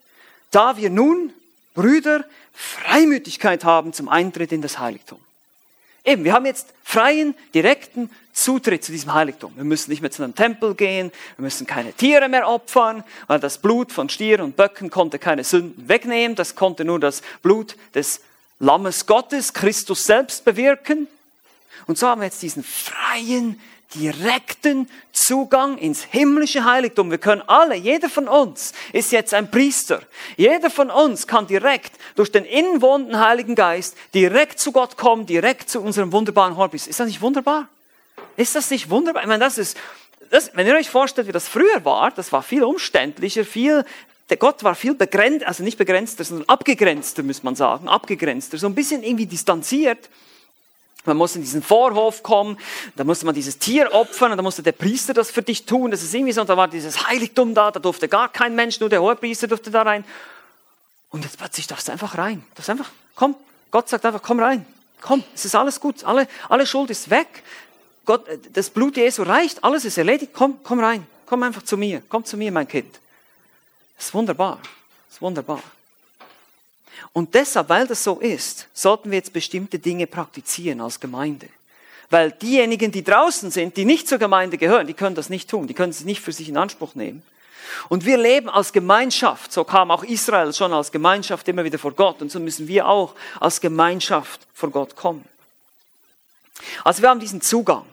[0.52, 1.34] da wir nun,
[1.74, 5.20] Brüder, Freimütigkeit haben zum Eintritt in das Heiligtum.
[6.04, 9.52] Eben, wir haben jetzt freien, direkten Zutritt zu diesem Heiligtum.
[9.56, 13.39] Wir müssen nicht mehr zu einem Tempel gehen, wir müssen keine Tiere mehr opfern, weil
[13.39, 17.76] das Blut von Stieren und Böcken konnte keine Sünden wegnehmen, das konnte nur das Blut
[17.95, 18.21] des
[18.60, 21.08] Lammes Gottes, Christus selbst bewirken.
[21.88, 23.60] Und so haben wir jetzt diesen freien,
[23.95, 27.10] direkten Zugang ins himmlische Heiligtum.
[27.10, 30.02] Wir können alle, jeder von uns ist jetzt ein Priester.
[30.36, 35.71] Jeder von uns kann direkt durch den innenwohnenden Heiligen Geist direkt zu Gott kommen, direkt
[35.71, 36.86] zu unserem wunderbaren Horbis.
[36.86, 37.67] Ist das nicht wunderbar?
[38.38, 39.23] Ist das nicht wunderbar?
[39.23, 39.76] Ich meine, das ist,
[40.30, 43.84] das, wenn ihr euch vorstellt, wie das früher war, das war viel umständlicher, viel,
[44.30, 48.67] der Gott war viel begrenzt, also nicht begrenzter, sondern abgegrenzter, muss man sagen, abgegrenzter, so
[48.67, 50.10] ein bisschen irgendwie distanziert.
[51.06, 52.58] Man muss in diesen Vorhof kommen,
[52.95, 55.89] da musste man dieses Tier opfern und da musste der Priester das für dich tun.
[55.89, 58.80] Das ist irgendwie so, und da war dieses Heiligtum da, da durfte gar kein Mensch,
[58.80, 60.04] nur der Hohepriester durfte da rein.
[61.10, 62.43] Und jetzt plötzlich darfst du einfach rein.
[62.56, 63.36] Darfst einfach, komm,
[63.71, 64.65] Gott sagt einfach, komm rein.
[65.00, 67.43] Komm, es ist alles gut, alle, alle Schuld ist weg.
[68.08, 71.06] Gott, das Blut Jesu reicht, alles ist erledigt, komm, komm rein.
[71.28, 72.96] Komm einfach zu mir, komm zu mir, mein Kind.
[73.98, 74.60] Das ist wunderbar,
[75.08, 75.62] das ist wunderbar.
[77.12, 81.50] Und deshalb, weil das so ist, sollten wir jetzt bestimmte Dinge praktizieren als Gemeinde.
[82.10, 85.67] Weil diejenigen, die draußen sind, die nicht zur Gemeinde gehören, die können das nicht tun,
[85.67, 87.24] die können es nicht für sich in Anspruch nehmen.
[87.89, 91.91] Und wir leben als Gemeinschaft, so kam auch Israel schon als Gemeinschaft immer wieder vor
[91.91, 95.26] Gott und so müssen wir auch als Gemeinschaft vor Gott kommen.
[96.86, 97.86] Also wir haben diesen Zugang.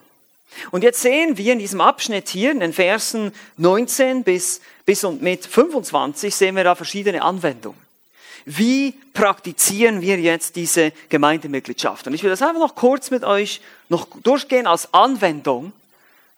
[0.70, 5.22] Und jetzt sehen wir in diesem Abschnitt hier, in den Versen 19 bis, bis und
[5.22, 7.84] mit 25, sehen wir da verschiedene Anwendungen
[8.46, 12.06] wie praktizieren wir jetzt diese Gemeindemitgliedschaft?
[12.06, 15.72] Und ich will das einfach noch kurz mit euch noch durchgehen als Anwendung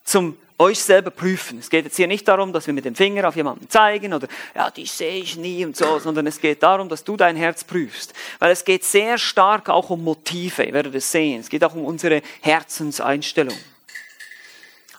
[0.05, 1.59] zum euch selber prüfen.
[1.59, 4.27] Es geht jetzt hier nicht darum, dass wir mit dem Finger auf jemanden zeigen oder,
[4.55, 7.65] ja, die sehe ich nie und so, sondern es geht darum, dass du dein Herz
[7.65, 8.15] prüfst.
[8.39, 11.41] Weil es geht sehr stark auch um Motive, ihr werdet es sehen.
[11.41, 13.57] Es geht auch um unsere Herzenseinstellung.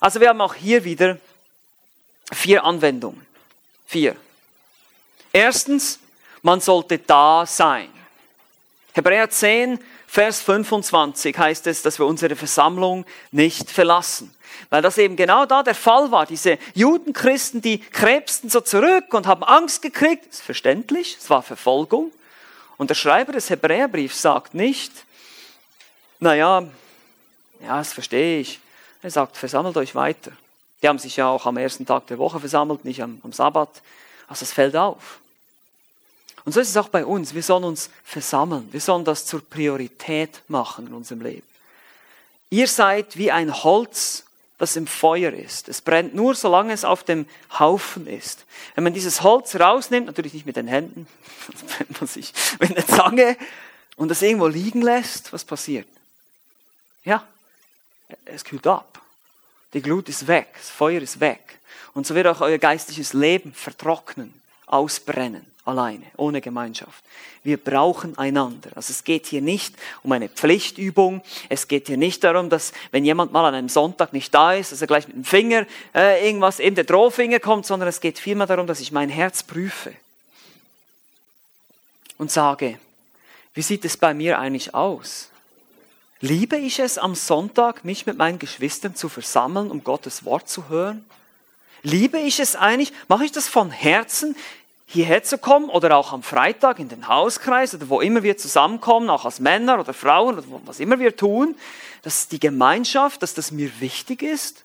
[0.00, 1.18] Also wir haben auch hier wieder
[2.32, 3.26] vier Anwendungen.
[3.86, 4.16] Vier.
[5.32, 5.98] Erstens,
[6.42, 7.90] man sollte da sein.
[8.92, 14.34] Hebräer 10, Vers 25 heißt es, dass wir unsere Versammlung nicht verlassen.
[14.70, 16.24] Weil das eben genau da der Fall war.
[16.24, 20.26] Diese Judenchristen, die krebsten so zurück und haben Angst gekriegt.
[20.28, 22.10] Das ist verständlich, es war Verfolgung.
[22.78, 24.92] Und der Schreiber des Hebräerbriefs sagt nicht,
[26.20, 26.64] naja,
[27.60, 28.60] ja, das verstehe ich.
[29.02, 30.32] Er sagt, versammelt euch weiter.
[30.82, 33.82] Die haben sich ja auch am ersten Tag der Woche versammelt, nicht am, am Sabbat.
[34.28, 35.18] Also es fällt auf.
[36.44, 37.34] Und so ist es auch bei uns.
[37.34, 38.68] Wir sollen uns versammeln.
[38.70, 41.46] Wir sollen das zur Priorität machen in unserem Leben.
[42.50, 44.24] Ihr seid wie ein Holz,
[44.56, 45.68] das im Feuer ist.
[45.68, 47.26] Es brennt nur, solange es auf dem
[47.58, 48.44] Haufen ist.
[48.74, 51.06] Wenn man dieses Holz rausnimmt, natürlich nicht mit den Händen,
[51.52, 53.36] das brennt man sich mit einer Zange
[53.96, 55.86] und das irgendwo liegen lässt, was passiert?
[57.04, 57.24] Ja,
[58.24, 59.00] es kühlt ab.
[59.74, 61.58] Die Glut ist weg, das Feuer ist weg.
[61.94, 64.32] Und so wird auch euer geistliches Leben vertrocknen,
[64.66, 67.04] ausbrennen alleine, ohne Gemeinschaft.
[67.44, 68.70] Wir brauchen einander.
[68.74, 71.22] Also es geht hier nicht um eine Pflichtübung.
[71.50, 74.72] Es geht hier nicht darum, dass wenn jemand mal an einem Sonntag nicht da ist,
[74.72, 78.18] dass er gleich mit dem Finger äh, irgendwas, eben der Drohfinger kommt, sondern es geht
[78.18, 79.92] vielmehr darum, dass ich mein Herz prüfe
[82.16, 82.78] und sage,
[83.54, 85.28] wie sieht es bei mir eigentlich aus?
[86.20, 90.68] Liebe ich es am Sonntag, mich mit meinen Geschwistern zu versammeln, um Gottes Wort zu
[90.68, 91.04] hören?
[91.82, 92.92] Liebe ich es eigentlich?
[93.06, 94.34] Mache ich das von Herzen?
[94.90, 99.10] hierher zu kommen oder auch am Freitag in den Hauskreis oder wo immer wir zusammenkommen,
[99.10, 101.54] auch als Männer oder Frauen oder was immer wir tun,
[102.02, 104.64] dass die Gemeinschaft, dass das mir wichtig ist.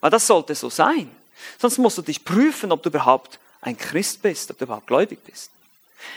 [0.00, 1.10] Weil das sollte so sein.
[1.58, 5.18] Sonst musst du dich prüfen, ob du überhaupt ein Christ bist, ob du überhaupt gläubig
[5.24, 5.50] bist.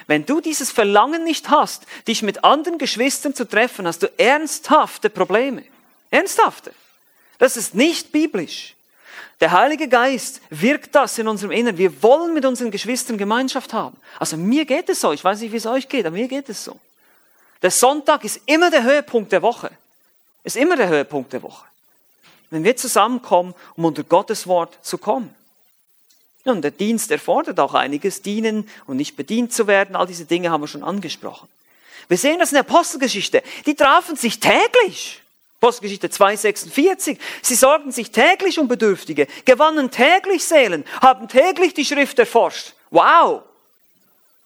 [0.07, 5.09] Wenn du dieses Verlangen nicht hast, dich mit anderen Geschwistern zu treffen, hast du ernsthafte
[5.09, 5.63] Probleme.
[6.11, 6.73] Ernsthafte.
[7.39, 8.75] Das ist nicht biblisch.
[9.41, 11.77] Der Heilige Geist wirkt das in unserem Inneren.
[11.77, 13.97] Wir wollen mit unseren Geschwistern Gemeinschaft haben.
[14.19, 15.11] Also mir geht es so.
[15.11, 16.79] Ich weiß nicht, wie es euch geht, aber mir geht es so.
[17.61, 19.71] Der Sonntag ist immer der Höhepunkt der Woche.
[20.43, 21.65] Ist immer der Höhepunkt der Woche.
[22.49, 25.33] Wenn wir zusammenkommen, um unter Gottes Wort zu kommen.
[26.45, 29.95] Nun, der Dienst erfordert auch einiges, dienen und nicht bedient zu werden.
[29.95, 31.47] All diese Dinge haben wir schon angesprochen.
[32.09, 33.41] Wir sehen das in der Apostelgeschichte.
[33.65, 35.21] Die trafen sich täglich.
[35.59, 37.17] Apostelgeschichte 2,46.
[37.41, 42.73] Sie sorgten sich täglich um Bedürftige, gewannen täglich Seelen, haben täglich die Schrift erforscht.
[42.91, 43.43] Wow!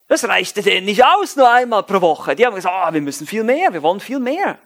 [0.08, 2.36] Das reichte denen nicht aus, nur einmal pro Woche.
[2.36, 4.60] Die haben gesagt, oh, wir müssen viel mehr, wir wollen viel mehr.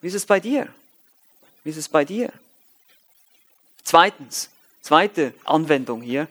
[0.00, 0.68] Wie ist es bei dir?
[1.62, 2.32] Wie ist es bei dir?
[3.84, 4.50] Zweitens,
[4.86, 6.28] zweite Anwendung hier.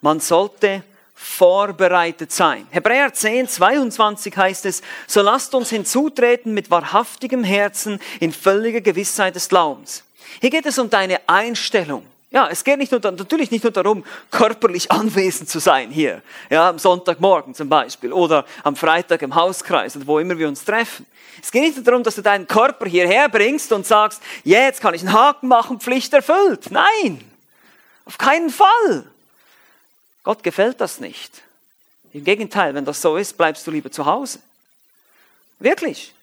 [0.00, 0.82] Man sollte
[1.14, 2.66] vorbereitet sein.
[2.70, 9.34] Hebräer 10, 22 heißt es, so lasst uns hinzutreten mit wahrhaftigem Herzen in völliger Gewissheit
[9.34, 10.04] des Glaubens.
[10.40, 12.04] Hier geht es um deine Einstellung.
[12.30, 16.68] Ja, es geht nicht nur, natürlich nicht nur darum, körperlich anwesend zu sein hier, ja,
[16.68, 21.06] am Sonntagmorgen zum Beispiel oder am Freitag im Hauskreis oder wo immer wir uns treffen.
[21.42, 24.94] Es geht nicht nur darum, dass du deinen Körper hierher bringst und sagst, jetzt kann
[24.94, 26.70] ich einen Haken machen, Pflicht erfüllt.
[26.70, 27.24] Nein,
[28.06, 29.04] auf keinen Fall.
[30.22, 31.42] Gott gefällt das nicht.
[32.12, 34.38] Im Gegenteil, wenn das so ist, bleibst du lieber zu Hause.
[35.58, 36.14] Wirklich.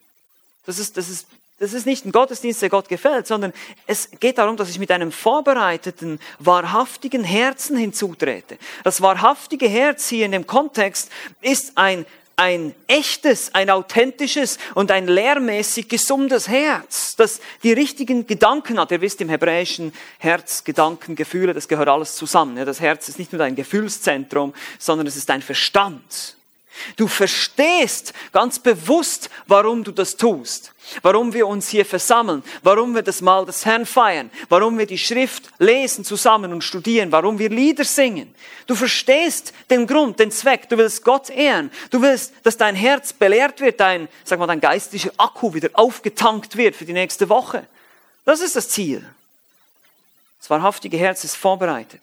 [0.66, 1.28] Das ist, das ist,
[1.60, 3.54] das ist nicht ein Gottesdienst, der Gott gefällt, sondern
[3.86, 8.58] es geht darum, dass ich mit einem vorbereiteten, wahrhaftigen Herzen hinzutrete.
[8.84, 15.08] Das wahrhaftige Herz hier in dem Kontext ist ein ein echtes, ein authentisches und ein
[15.08, 18.92] lehrmäßig gesundes Herz, das die richtigen Gedanken hat.
[18.92, 22.56] Ihr wisst im hebräischen Herz, Gedanken, Gefühle, das gehört alles zusammen.
[22.66, 26.36] Das Herz ist nicht nur ein Gefühlszentrum, sondern es ist ein Verstand.
[26.96, 33.04] Du verstehst ganz bewusst, warum du das tust, warum wir uns hier versammeln, warum wir
[33.04, 37.50] das Mal des Herrn feiern, warum wir die Schrift lesen zusammen und studieren, warum wir
[37.50, 38.34] Lieder singen.
[38.68, 43.14] Du verstehst den Grund, den Zweck, du willst Gott ehren, du willst, dass dein Herz
[43.14, 47.66] belehrt wird, dein, sag mal, dein geistlicher Akku wieder aufgetankt wird für die nächste Woche.
[48.26, 49.06] Das ist das Ziel.
[50.40, 52.02] Das wahrhaftige Herz ist vorbereitet.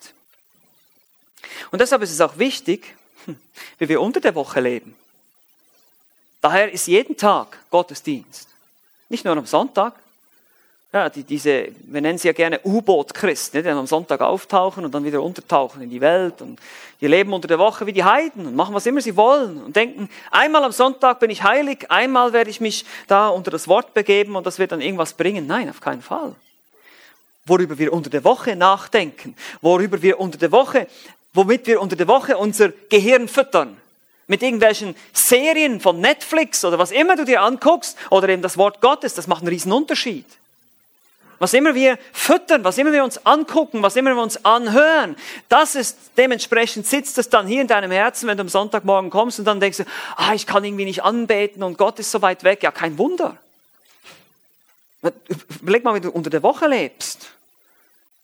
[1.71, 2.97] Und deshalb ist es auch wichtig,
[3.79, 4.95] wie wir unter der Woche leben.
[6.41, 8.49] Daher ist jeden Tag Gottesdienst.
[9.09, 9.95] Nicht nur am Sonntag.
[10.93, 14.93] Ja, die, diese, wir nennen sie ja gerne U-Boot-Christen, die dann am Sonntag auftauchen und
[14.93, 16.59] dann wieder untertauchen in die Welt und
[17.01, 19.77] die leben unter der Woche wie die Heiden und machen was immer sie wollen und
[19.77, 23.95] denken, einmal am Sonntag bin ich heilig, einmal werde ich mich da unter das Wort
[23.95, 25.47] begeben und das wird dann irgendwas bringen.
[25.47, 26.35] Nein, auf keinen Fall
[27.51, 30.87] worüber wir unter der Woche nachdenken, worüber wir unter der Woche
[31.35, 33.77] womit wir unter der Woche unser Gehirn füttern.
[34.27, 38.81] Mit irgendwelchen Serien von Netflix oder was immer du dir anguckst oder eben das Wort
[38.81, 40.27] Gottes, das macht einen riesen Unterschied.
[41.41, 45.17] Was immer wir füttern, was immer wir uns angucken, was immer wir uns anhören,
[45.49, 49.39] das ist dementsprechend sitzt das dann hier in deinem Herzen, wenn du am Sonntagmorgen kommst
[49.39, 49.85] und dann denkst du,
[50.17, 52.63] ah, ich kann irgendwie nicht anbeten und Gott ist so weit weg.
[52.63, 53.39] Ja, kein Wunder.
[55.63, 57.31] Überleg mal, wie du unter der Woche lebst.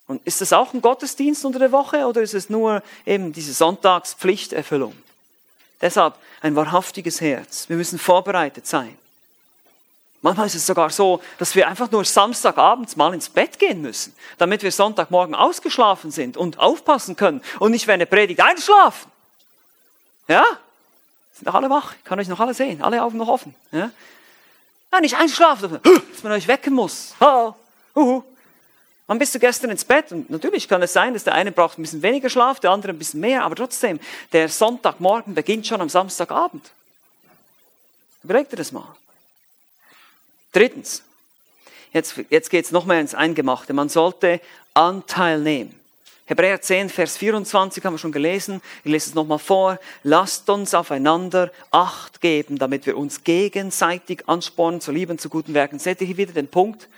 [0.07, 3.53] Und ist das auch ein Gottesdienst unter der Woche oder ist es nur eben diese
[3.53, 4.95] Sonntagspflichterfüllung?
[5.81, 7.69] Deshalb ein wahrhaftiges Herz.
[7.69, 8.97] Wir müssen vorbereitet sein.
[10.23, 14.14] Manchmal ist es sogar so, dass wir einfach nur Samstagabends mal ins Bett gehen müssen,
[14.38, 19.11] damit wir Sonntagmorgen ausgeschlafen sind und aufpassen können und nicht während der Predigt einschlafen.
[20.27, 20.45] Ja?
[21.33, 21.95] Sind doch alle wach?
[21.97, 22.83] Ich kann euch noch alle sehen.
[22.83, 23.55] Alle Augen noch offen.
[23.71, 23.90] Ja?
[24.90, 25.81] Nein, nicht einschlafen,
[26.12, 27.14] dass man euch wecken muss.
[27.21, 27.53] Oh,
[27.95, 28.23] uhu.
[29.07, 30.11] Wann bist du gestern ins Bett?
[30.11, 32.92] Und natürlich kann es sein, dass der eine braucht ein bisschen weniger Schlaf, der andere
[32.92, 34.01] ein bisschen mehr, aber trotzdem,
[34.33, 36.71] der Sonntagmorgen beginnt schon am Samstagabend.
[38.25, 38.97] Überleg dir das mal.
[40.53, 41.05] Drittens,
[41.92, 43.73] jetzt, jetzt geht es noch mehr ins Eingemachte.
[43.73, 44.40] Man sollte
[44.75, 45.79] Anteil nehmen.
[46.25, 48.61] Hebräer 10, Vers 24 haben wir schon gelesen.
[48.83, 49.79] Ich lese es nochmal vor.
[50.03, 55.79] Lasst uns aufeinander Acht geben, damit wir uns gegenseitig anspornen zu lieben, zu guten Werken.
[55.79, 56.88] Seht ihr hier wieder den Punkt?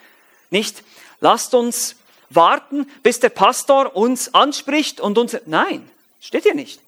[0.51, 0.83] Nicht,
[1.21, 1.97] lasst uns
[2.31, 5.89] warten, bis der Pastor uns anspricht und uns, nein,
[6.21, 6.81] steht hier nicht.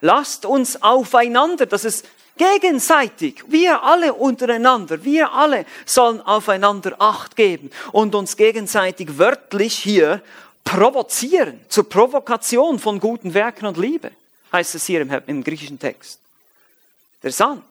[0.00, 7.70] Lasst uns aufeinander, das ist gegenseitig, wir alle untereinander, wir alle sollen aufeinander Acht geben
[7.92, 10.22] und uns gegenseitig wörtlich hier
[10.64, 14.10] provozieren, zur Provokation von guten Werken und Liebe,
[14.52, 16.18] heißt es hier im, im griechischen Text.
[17.20, 17.64] Interessant.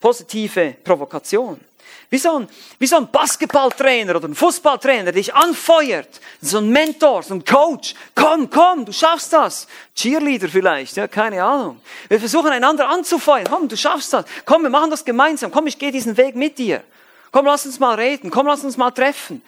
[0.00, 1.60] Positive Provokation.
[2.10, 6.08] Wie so, ein, wie so ein Basketballtrainer oder ein Fußballtrainer, der dich anfeuert.
[6.40, 7.94] So ein Mentor, so ein Coach.
[8.14, 9.66] Komm, komm, du schaffst das.
[9.94, 11.80] Cheerleader vielleicht, ja, keine Ahnung.
[12.08, 13.46] Wir versuchen einander anzufeuern.
[13.50, 14.24] Komm, du schaffst das.
[14.46, 15.50] Komm, wir machen das gemeinsam.
[15.50, 16.82] Komm, ich gehe diesen Weg mit dir.
[17.30, 18.30] Komm, lass uns mal reden.
[18.30, 19.42] Komm, lass uns mal treffen.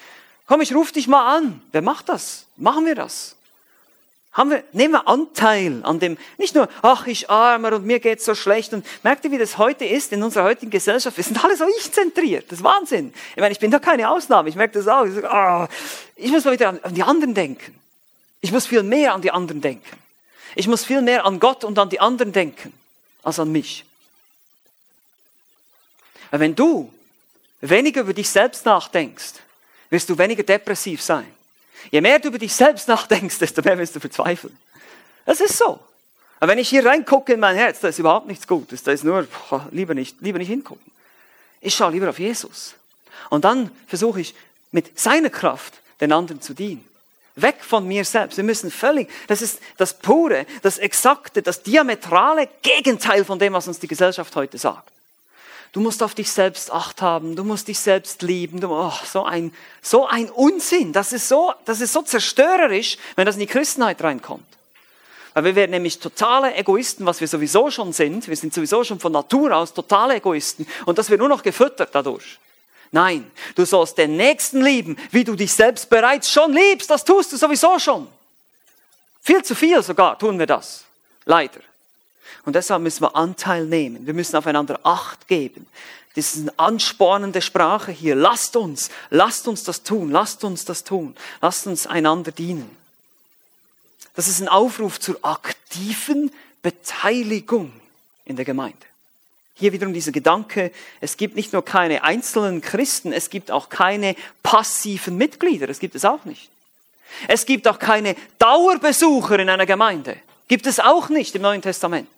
[0.46, 1.62] Komm, ich rufe dich mal an.
[1.72, 2.44] Wer macht das?
[2.56, 3.36] Machen wir das
[4.33, 8.24] haben wir, nehmen wir Anteil an dem, nicht nur, ach, ich armer und mir geht's
[8.24, 8.72] so schlecht.
[8.72, 11.16] Und merkt ihr, wie das heute ist in unserer heutigen Gesellschaft?
[11.16, 12.45] Wir sind alle so ich-zentriert.
[12.49, 13.12] Das ist Wahnsinn.
[13.31, 14.49] Ich meine, ich bin da keine Ausnahme.
[14.49, 15.05] Ich merke das auch.
[15.05, 15.66] Ich, sage, oh,
[16.14, 17.76] ich muss mal wieder an, an die anderen denken.
[18.41, 19.99] Ich muss viel mehr an die anderen denken.
[20.55, 22.72] Ich muss viel mehr an Gott und an die anderen denken,
[23.22, 23.85] als an mich.
[26.31, 26.93] Wenn du
[27.61, 29.35] weniger über dich selbst nachdenkst,
[29.91, 31.26] wirst du weniger depressiv sein.
[31.91, 34.57] Je mehr du über dich selbst nachdenkst, desto mehr wirst du verzweifeln.
[35.24, 35.81] Das ist so.
[36.39, 38.83] Aber wenn ich hier reingucke in mein Herz, da ist überhaupt nichts Gutes.
[38.83, 40.91] Da ist nur, boah, lieber nicht, lieber nicht hingucken.
[41.61, 42.74] Ich schaue lieber auf Jesus.
[43.28, 44.35] Und dann versuche ich
[44.72, 46.85] mit seiner Kraft den anderen zu dienen.
[47.37, 48.37] Weg von mir selbst.
[48.37, 53.68] Wir müssen völlig, das ist das pure, das exakte, das diametrale Gegenteil von dem, was
[53.68, 54.91] uns die Gesellschaft heute sagt.
[55.72, 58.60] Du musst auf dich selbst Acht haben, du musst dich selbst lieben.
[58.60, 60.92] Du, oh, so ein, so ein Unsinn.
[60.92, 64.46] Das ist so, das ist so zerstörerisch, wenn das in die Christenheit reinkommt.
[65.34, 68.26] Weil wir werden nämlich totale Egoisten, was wir sowieso schon sind.
[68.26, 70.66] Wir sind sowieso schon von Natur aus totale Egoisten.
[70.86, 72.38] Und das wird nur noch gefüttert dadurch.
[72.90, 76.90] Nein, du sollst den Nächsten lieben, wie du dich selbst bereits schon liebst.
[76.90, 78.08] Das tust du sowieso schon.
[79.22, 80.84] Viel zu viel sogar tun wir das.
[81.24, 81.60] Leider.
[82.45, 84.07] Und deshalb müssen wir Anteil nehmen.
[84.07, 85.66] Wir müssen aufeinander Acht geben.
[86.16, 88.14] Das ist eine anspornende Sprache hier.
[88.14, 91.14] Lasst uns, lasst uns das tun, lasst uns das tun.
[91.41, 92.70] Lasst uns einander dienen.
[94.16, 97.72] Das ist ein Aufruf zur aktiven Beteiligung
[98.24, 98.76] in der Gemeinde.
[99.55, 104.16] Hier wiederum dieser Gedanke, es gibt nicht nur keine einzelnen Christen, es gibt auch keine
[104.43, 106.49] passiven Mitglieder, das gibt es auch nicht.
[107.28, 110.16] Es gibt auch keine Dauerbesucher in einer Gemeinde,
[110.49, 112.09] gibt es auch nicht im Neuen Testament.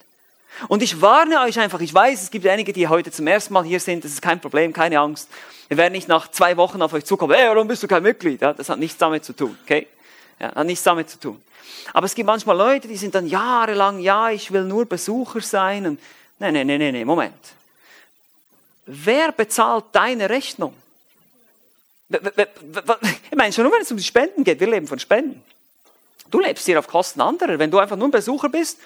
[0.69, 3.65] Und ich warne euch einfach, ich weiß, es gibt einige, die heute zum ersten Mal
[3.65, 5.29] hier sind, das ist kein Problem, keine Angst.
[5.69, 8.43] Wir werden nicht nach zwei Wochen auf euch zukommen, hey, warum bist du kein Mitglied?
[8.43, 9.87] Ja, das hat nichts damit zu tun, okay?
[10.39, 11.43] Ja, hat nichts damit zu tun.
[11.93, 15.87] Aber es gibt manchmal Leute, die sind dann jahrelang, ja, ich will nur Besucher sein.
[15.87, 16.01] Und,
[16.39, 17.35] nein, nein, nein, nein, Moment.
[18.87, 20.75] Wer bezahlt deine Rechnung?
[22.09, 25.43] Ich meine, schon nur wenn es um die Spenden geht, wir leben von Spenden.
[26.31, 27.59] Du lebst hier auf Kosten anderer.
[27.59, 28.79] Wenn du einfach nur ein Besucher bist,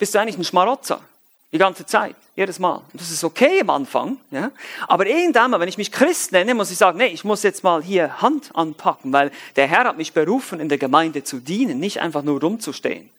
[0.00, 1.00] bist du eigentlich ein Schmarotzer.
[1.52, 2.76] Die ganze Zeit, jedes Mal.
[2.76, 4.50] Und das ist okay am Anfang, ja.
[4.86, 7.82] Aber irgendwann wenn ich mich Christ nenne, muss ich sagen, nee, ich muss jetzt mal
[7.82, 12.00] hier Hand anpacken, weil der Herr hat mich berufen, in der Gemeinde zu dienen, nicht
[12.00, 13.10] einfach nur rumzustehen.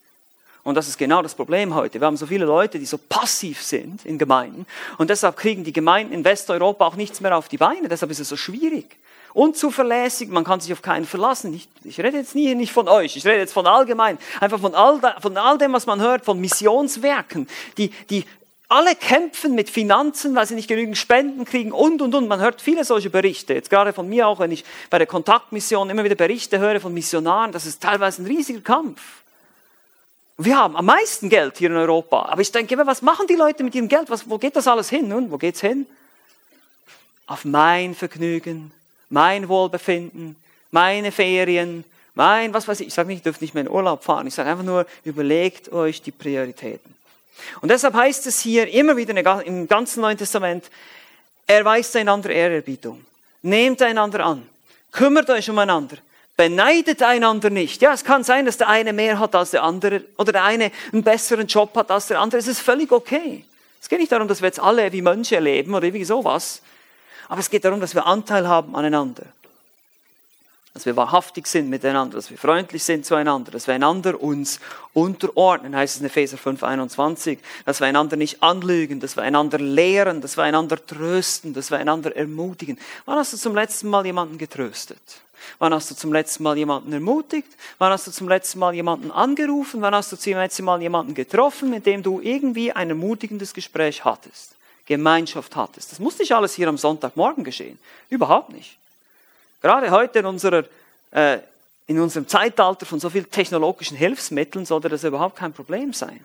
[0.63, 1.99] Und das ist genau das Problem heute.
[1.99, 4.65] Wir haben so viele Leute, die so passiv sind in Gemeinden.
[4.97, 7.89] Und deshalb kriegen die Gemeinden in Westeuropa auch nichts mehr auf die Beine.
[7.89, 8.97] Deshalb ist es so schwierig
[9.33, 11.53] unzuverlässig, man kann sich auf keinen verlassen.
[11.53, 14.75] Ich, ich rede jetzt nie nicht von euch, ich rede jetzt von allgemein, einfach von
[14.75, 18.25] all, von all dem, was man hört, von Missionswerken, die, die
[18.71, 22.29] alle kämpfen mit Finanzen, weil sie nicht genügend Spenden kriegen und, und, und.
[22.29, 23.53] Man hört viele solche Berichte.
[23.53, 26.93] Jetzt gerade von mir auch, wenn ich bei der Kontaktmission immer wieder Berichte höre von
[26.93, 29.01] Missionaren, das ist teilweise ein riesiger Kampf.
[30.37, 32.29] Wir haben am meisten Geld hier in Europa.
[32.29, 34.09] Aber ich denke immer, was machen die Leute mit ihrem Geld?
[34.09, 35.09] Was, wo geht das alles hin?
[35.09, 35.85] Nun, wo geht's hin?
[37.27, 38.71] Auf mein Vergnügen,
[39.11, 40.35] mein Wohlbefinden,
[40.71, 41.83] meine Ferien,
[42.15, 44.33] mein, was weiß ich, ich sage nicht, ihr dürft nicht mehr in Urlaub fahren, ich
[44.33, 46.95] sage einfach nur, überlegt euch die Prioritäten.
[47.61, 50.69] Und deshalb heißt es hier immer wieder im ganzen Neuen Testament,
[51.47, 53.05] erweist einander Ehrerbietung,
[53.41, 54.47] nehmt einander an,
[54.91, 55.97] kümmert euch umeinander,
[56.37, 57.81] beneidet einander nicht.
[57.81, 60.71] Ja, es kann sein, dass der eine mehr hat als der andere oder der eine
[60.91, 62.39] einen besseren Job hat als der andere.
[62.39, 63.43] Es ist völlig okay.
[63.81, 66.61] Es geht nicht darum, dass wir jetzt alle wie Mönche leben oder irgendwie sowas,
[67.31, 69.23] aber es geht darum, dass wir Anteil haben aneinander.
[70.73, 74.59] Dass wir wahrhaftig sind miteinander, dass wir freundlich sind zueinander, dass wir einander uns
[74.91, 79.59] unterordnen, heißt es in Epheser 5, 21, dass wir einander nicht anlügen, dass wir einander
[79.59, 82.77] lehren, dass wir einander trösten, dass wir einander ermutigen.
[83.05, 84.99] Wann hast du zum letzten Mal jemanden getröstet?
[85.57, 87.47] Wann hast du zum letzten Mal jemanden ermutigt?
[87.77, 89.81] Wann hast du zum letzten Mal jemanden angerufen?
[89.81, 94.03] Wann hast du zum letzten Mal jemanden getroffen, mit dem du irgendwie ein ermutigendes Gespräch
[94.03, 94.51] hattest?
[94.85, 95.91] Gemeinschaft hattest.
[95.91, 97.79] Das muss nicht alles hier am Sonntagmorgen geschehen.
[98.09, 98.77] Überhaupt nicht.
[99.61, 100.65] Gerade heute in, unserer,
[101.11, 101.39] äh,
[101.87, 106.23] in unserem Zeitalter von so vielen technologischen Hilfsmitteln sollte das überhaupt kein Problem sein.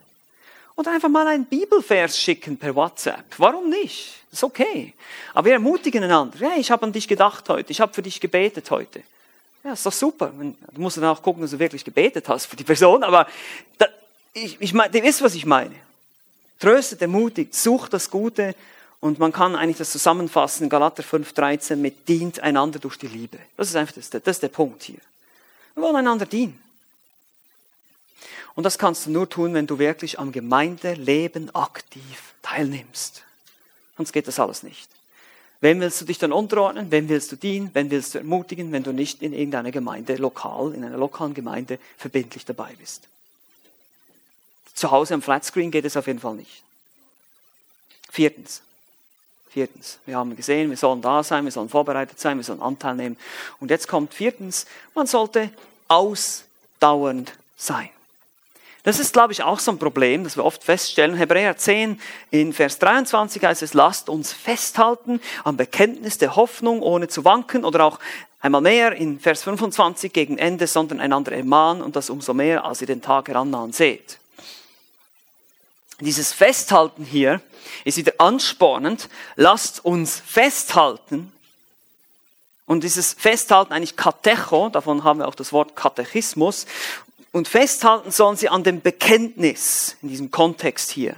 [0.75, 3.25] Und einfach mal einen Bibelvers schicken per WhatsApp.
[3.39, 4.15] Warum nicht?
[4.31, 4.93] Das ist okay.
[5.33, 6.39] Aber wir ermutigen einander.
[6.39, 7.71] Ja, ich habe an dich gedacht heute.
[7.71, 9.03] Ich habe für dich gebetet heute.
[9.65, 10.33] Ja, ist doch super.
[10.37, 13.03] Du musst dann auch gucken, dass du wirklich gebetet hast für die Person.
[13.03, 13.27] Aber
[13.79, 13.87] da,
[14.35, 15.75] ich, ich meine, ihr wisst, was ich meine.
[16.59, 18.55] Tröstet, ermutigt, sucht das Gute
[19.01, 23.39] und man kann eigentlich das zusammenfassen Galater 5,13 mit dient einander durch die Liebe.
[23.57, 25.01] Das ist einfach das, das ist der Punkt hier.
[25.75, 26.59] Wir wollen einander dienen.
[28.55, 33.23] Und das kannst du nur tun, wenn du wirklich am Gemeindeleben aktiv teilnimmst.
[33.99, 34.89] Sonst geht das alles nicht.
[35.61, 36.91] Wem willst du dich dann unterordnen?
[36.91, 37.71] Wem willst du dienen?
[37.75, 41.79] Wem willst du ermutigen, wenn du nicht in irgendeiner Gemeinde lokal, in einer lokalen Gemeinde
[41.99, 43.09] verbindlich dabei bist?
[44.77, 46.63] Zu Hause am Flatscreen geht es auf jeden Fall nicht.
[48.11, 48.61] Viertens.
[49.49, 49.99] Viertens.
[50.05, 53.17] Wir haben gesehen, wir sollen da sein, wir sollen vorbereitet sein, wir sollen Anteil nehmen.
[53.59, 55.51] Und jetzt kommt viertens, man sollte
[55.89, 57.89] ausdauernd sein.
[58.83, 61.17] Das ist, glaube ich, auch so ein Problem, das wir oft feststellen.
[61.17, 61.99] Hebräer 10
[62.31, 67.65] in Vers 23 heißt es, lasst uns festhalten am Bekenntnis der Hoffnung, ohne zu wanken.
[67.65, 67.99] Oder auch
[68.41, 72.83] einmal mehr in Vers 25 gegen Ende, sondern einander ermahnen und das umso mehr, als
[72.83, 74.19] ihr den Tag herannahen seht.
[76.01, 77.41] Dieses Festhalten hier
[77.85, 79.09] ist wieder anspornend.
[79.37, 81.33] Lasst uns festhalten.
[82.67, 86.67] Und dieses Festhalten eigentlich Katecho, davon haben wir auch das Wort Katechismus.
[87.33, 91.17] Und festhalten sollen sie an dem Bekenntnis, in diesem Kontext hier.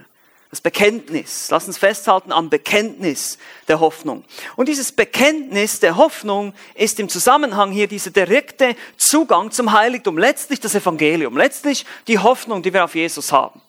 [0.51, 1.49] Das Bekenntnis.
[1.51, 4.25] Lass uns festhalten am Bekenntnis der Hoffnung.
[4.57, 10.17] Und dieses Bekenntnis der Hoffnung ist im Zusammenhang hier dieser direkte Zugang zum Heiligtum.
[10.17, 11.37] Letztlich das Evangelium.
[11.37, 13.61] Letztlich die Hoffnung, die wir auf Jesus haben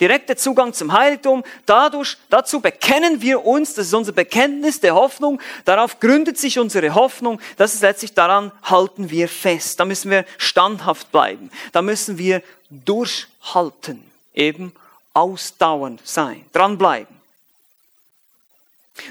[0.00, 1.44] direkter Zugang zum Heiligtum.
[1.66, 6.94] Dadurch, dazu bekennen wir uns, das ist unser Bekenntnis der Hoffnung, darauf gründet sich unsere
[6.94, 9.78] Hoffnung, das ist letztlich daran halten wir fest.
[9.80, 11.50] Da müssen wir standhaft bleiben.
[11.72, 14.02] Da müssen wir durchhalten,
[14.34, 14.72] eben
[15.12, 17.23] ausdauernd sein, dranbleiben.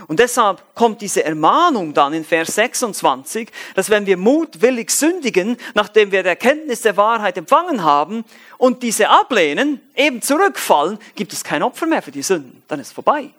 [0.07, 6.11] Und deshalb kommt diese Ermahnung dann in Vers 26, dass wenn wir mutwillig sündigen, nachdem
[6.11, 8.23] wir die Erkenntnis der Wahrheit empfangen haben
[8.57, 12.63] und diese ablehnen, eben zurückfallen, gibt es kein Opfer mehr für die Sünden.
[12.67, 13.29] Dann ist vorbei.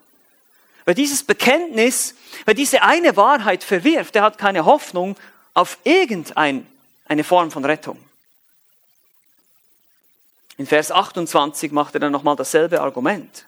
[0.85, 2.15] Wer dieses Bekenntnis,
[2.45, 5.17] wer diese eine Wahrheit verwirft, der hat keine Hoffnung
[5.55, 6.65] auf irgendeine
[7.23, 7.99] Form von Rettung.
[10.59, 13.47] In Vers 28 macht er dann nochmal dasselbe Argument.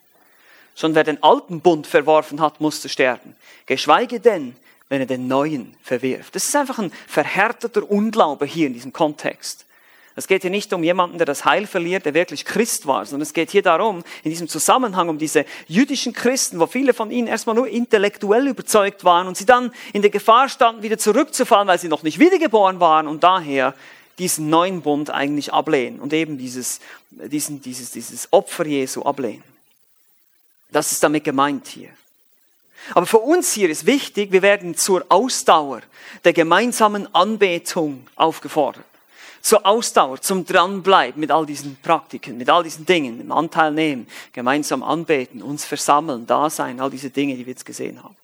[0.77, 3.35] Schon wer den alten Bund verworfen hat, musste sterben.
[3.65, 4.55] Geschweige denn,
[4.91, 6.35] wenn er den neuen verwirft.
[6.35, 9.65] Das ist einfach ein verhärteter Unglaube hier in diesem Kontext.
[10.19, 13.23] Es geht hier nicht um jemanden, der das Heil verliert, der wirklich Christ war, sondern
[13.23, 17.27] es geht hier darum, in diesem Zusammenhang um diese jüdischen Christen, wo viele von ihnen
[17.27, 21.79] erstmal nur intellektuell überzeugt waren und sie dann in der Gefahr standen, wieder zurückzufallen, weil
[21.79, 23.75] sie noch nicht wiedergeboren waren und daher
[24.19, 29.56] diesen neuen Bund eigentlich ablehnen und eben dieses, diesen, dieses, dieses Opfer Jesu ablehnen.
[30.71, 31.91] Das ist damit gemeint hier.
[32.95, 35.83] Aber für uns hier ist wichtig, wir werden zur Ausdauer
[36.25, 38.85] der gemeinsamen Anbetung aufgefordert.
[39.43, 44.09] Zur Ausdauer, zum Dranbleiben mit all diesen Praktiken, mit all diesen Dingen, im Anteil nehmen,
[44.33, 48.17] gemeinsam anbeten, uns versammeln, da sein, all diese Dinge, die wir jetzt gesehen haben.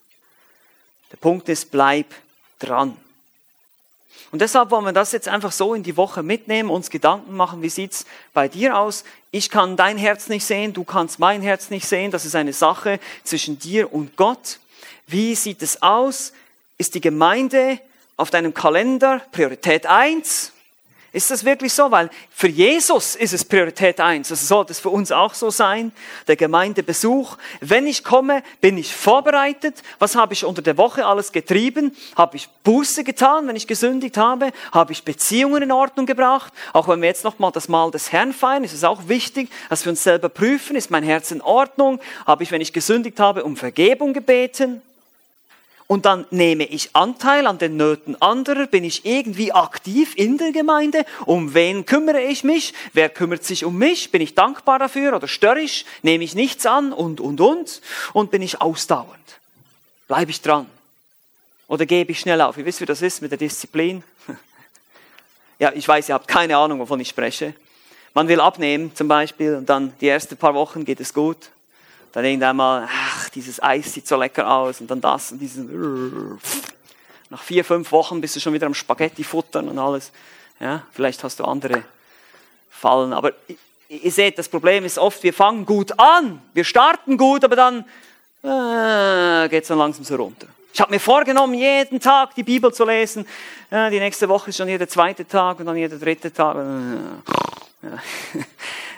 [1.12, 2.06] Der Punkt ist, bleib
[2.58, 2.96] dran.
[4.32, 7.60] Und deshalb wollen wir das jetzt einfach so in die Woche mitnehmen, uns Gedanken machen,
[7.60, 9.04] wie sieht's bei dir aus?
[9.30, 12.10] Ich kann dein Herz nicht sehen, du kannst mein Herz nicht sehen.
[12.10, 14.58] Das ist eine Sache zwischen dir und Gott.
[15.06, 16.32] Wie sieht es aus?
[16.78, 17.78] Ist die Gemeinde
[18.16, 20.51] auf deinem Kalender Priorität eins?
[21.12, 21.90] Ist das wirklich so?
[21.90, 24.30] Weil für Jesus ist es Priorität eins.
[24.30, 25.92] Also sollte es für uns auch so sein.
[26.26, 27.36] Der Gemeindebesuch.
[27.60, 29.82] Wenn ich komme, bin ich vorbereitet.
[29.98, 31.94] Was habe ich unter der Woche alles getrieben?
[32.16, 34.52] Habe ich Buße getan, wenn ich gesündigt habe?
[34.72, 36.50] Habe ich Beziehungen in Ordnung gebracht?
[36.72, 39.84] Auch wenn wir jetzt nochmal das Mahl des Herrn feiern, ist es auch wichtig, dass
[39.84, 40.76] wir uns selber prüfen.
[40.76, 42.00] Ist mein Herz in Ordnung?
[42.26, 44.80] Habe ich, wenn ich gesündigt habe, um Vergebung gebeten?
[45.92, 50.50] Und dann nehme ich Anteil an den Nöten anderer, bin ich irgendwie aktiv in der
[50.50, 55.14] Gemeinde, um wen kümmere ich mich, wer kümmert sich um mich, bin ich dankbar dafür
[55.14, 56.94] oder störrisch, nehme ich nichts an?
[56.94, 57.82] Und, und, und,
[58.14, 59.38] und bin ich ausdauernd,
[60.08, 60.64] bleibe ich dran?
[61.68, 62.56] Oder gebe ich schnell auf.
[62.56, 64.02] Ihr wisst, wie das ist mit der Disziplin.
[65.58, 67.52] ja, ich weiß, ihr habt keine Ahnung, wovon ich spreche.
[68.14, 71.50] Man will abnehmen zum Beispiel und dann die ersten paar Wochen geht es gut
[72.12, 76.38] dann irgendwann mal, ach, dieses Eis sieht so lecker aus und dann das und diesen.
[77.30, 80.12] Nach vier, fünf Wochen bist du schon wieder am Spaghetti futtern und alles.
[80.60, 81.82] Ja, vielleicht hast du andere
[82.70, 83.14] Fallen.
[83.14, 83.32] Aber
[83.88, 87.84] ihr seht, das Problem ist oft, wir fangen gut an, wir starten gut, aber dann
[88.42, 90.46] äh, geht es dann langsam so runter.
[90.74, 93.26] Ich habe mir vorgenommen, jeden Tag die Bibel zu lesen.
[93.70, 96.56] Ja, die nächste Woche ist schon jeder zweite Tag und dann jeder dritte Tag.
[96.56, 97.90] Ja.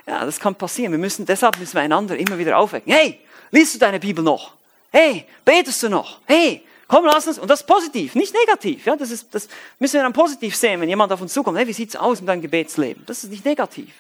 [0.06, 0.92] Ja, das kann passieren.
[0.92, 2.92] Wir müssen, deshalb müssen wir einander immer wieder aufwecken.
[2.92, 4.52] Hey, liest du deine Bibel noch?
[4.90, 6.20] Hey, betest du noch?
[6.26, 8.86] Hey, komm, lass uns, und das ist positiv, nicht negativ.
[8.86, 9.48] Ja, das, ist, das
[9.78, 11.58] müssen wir dann positiv sehen, wenn jemand auf uns zukommt.
[11.58, 13.02] Hey, wie sieht's aus mit deinem Gebetsleben?
[13.06, 13.92] Das ist nicht negativ.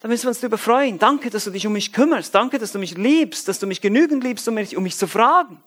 [0.00, 0.98] Da müssen wir uns darüber freuen.
[0.98, 2.34] Danke, dass du dich um mich kümmerst.
[2.34, 5.06] Danke, dass du mich liebst, dass du mich genügend liebst, um mich, um mich zu
[5.06, 5.62] fragen.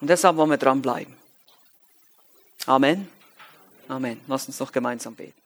[0.00, 1.14] Und deshalb wollen wir dranbleiben.
[2.66, 3.08] Amen.
[3.86, 4.20] Amen.
[4.26, 5.41] Lass uns noch gemeinsam beten.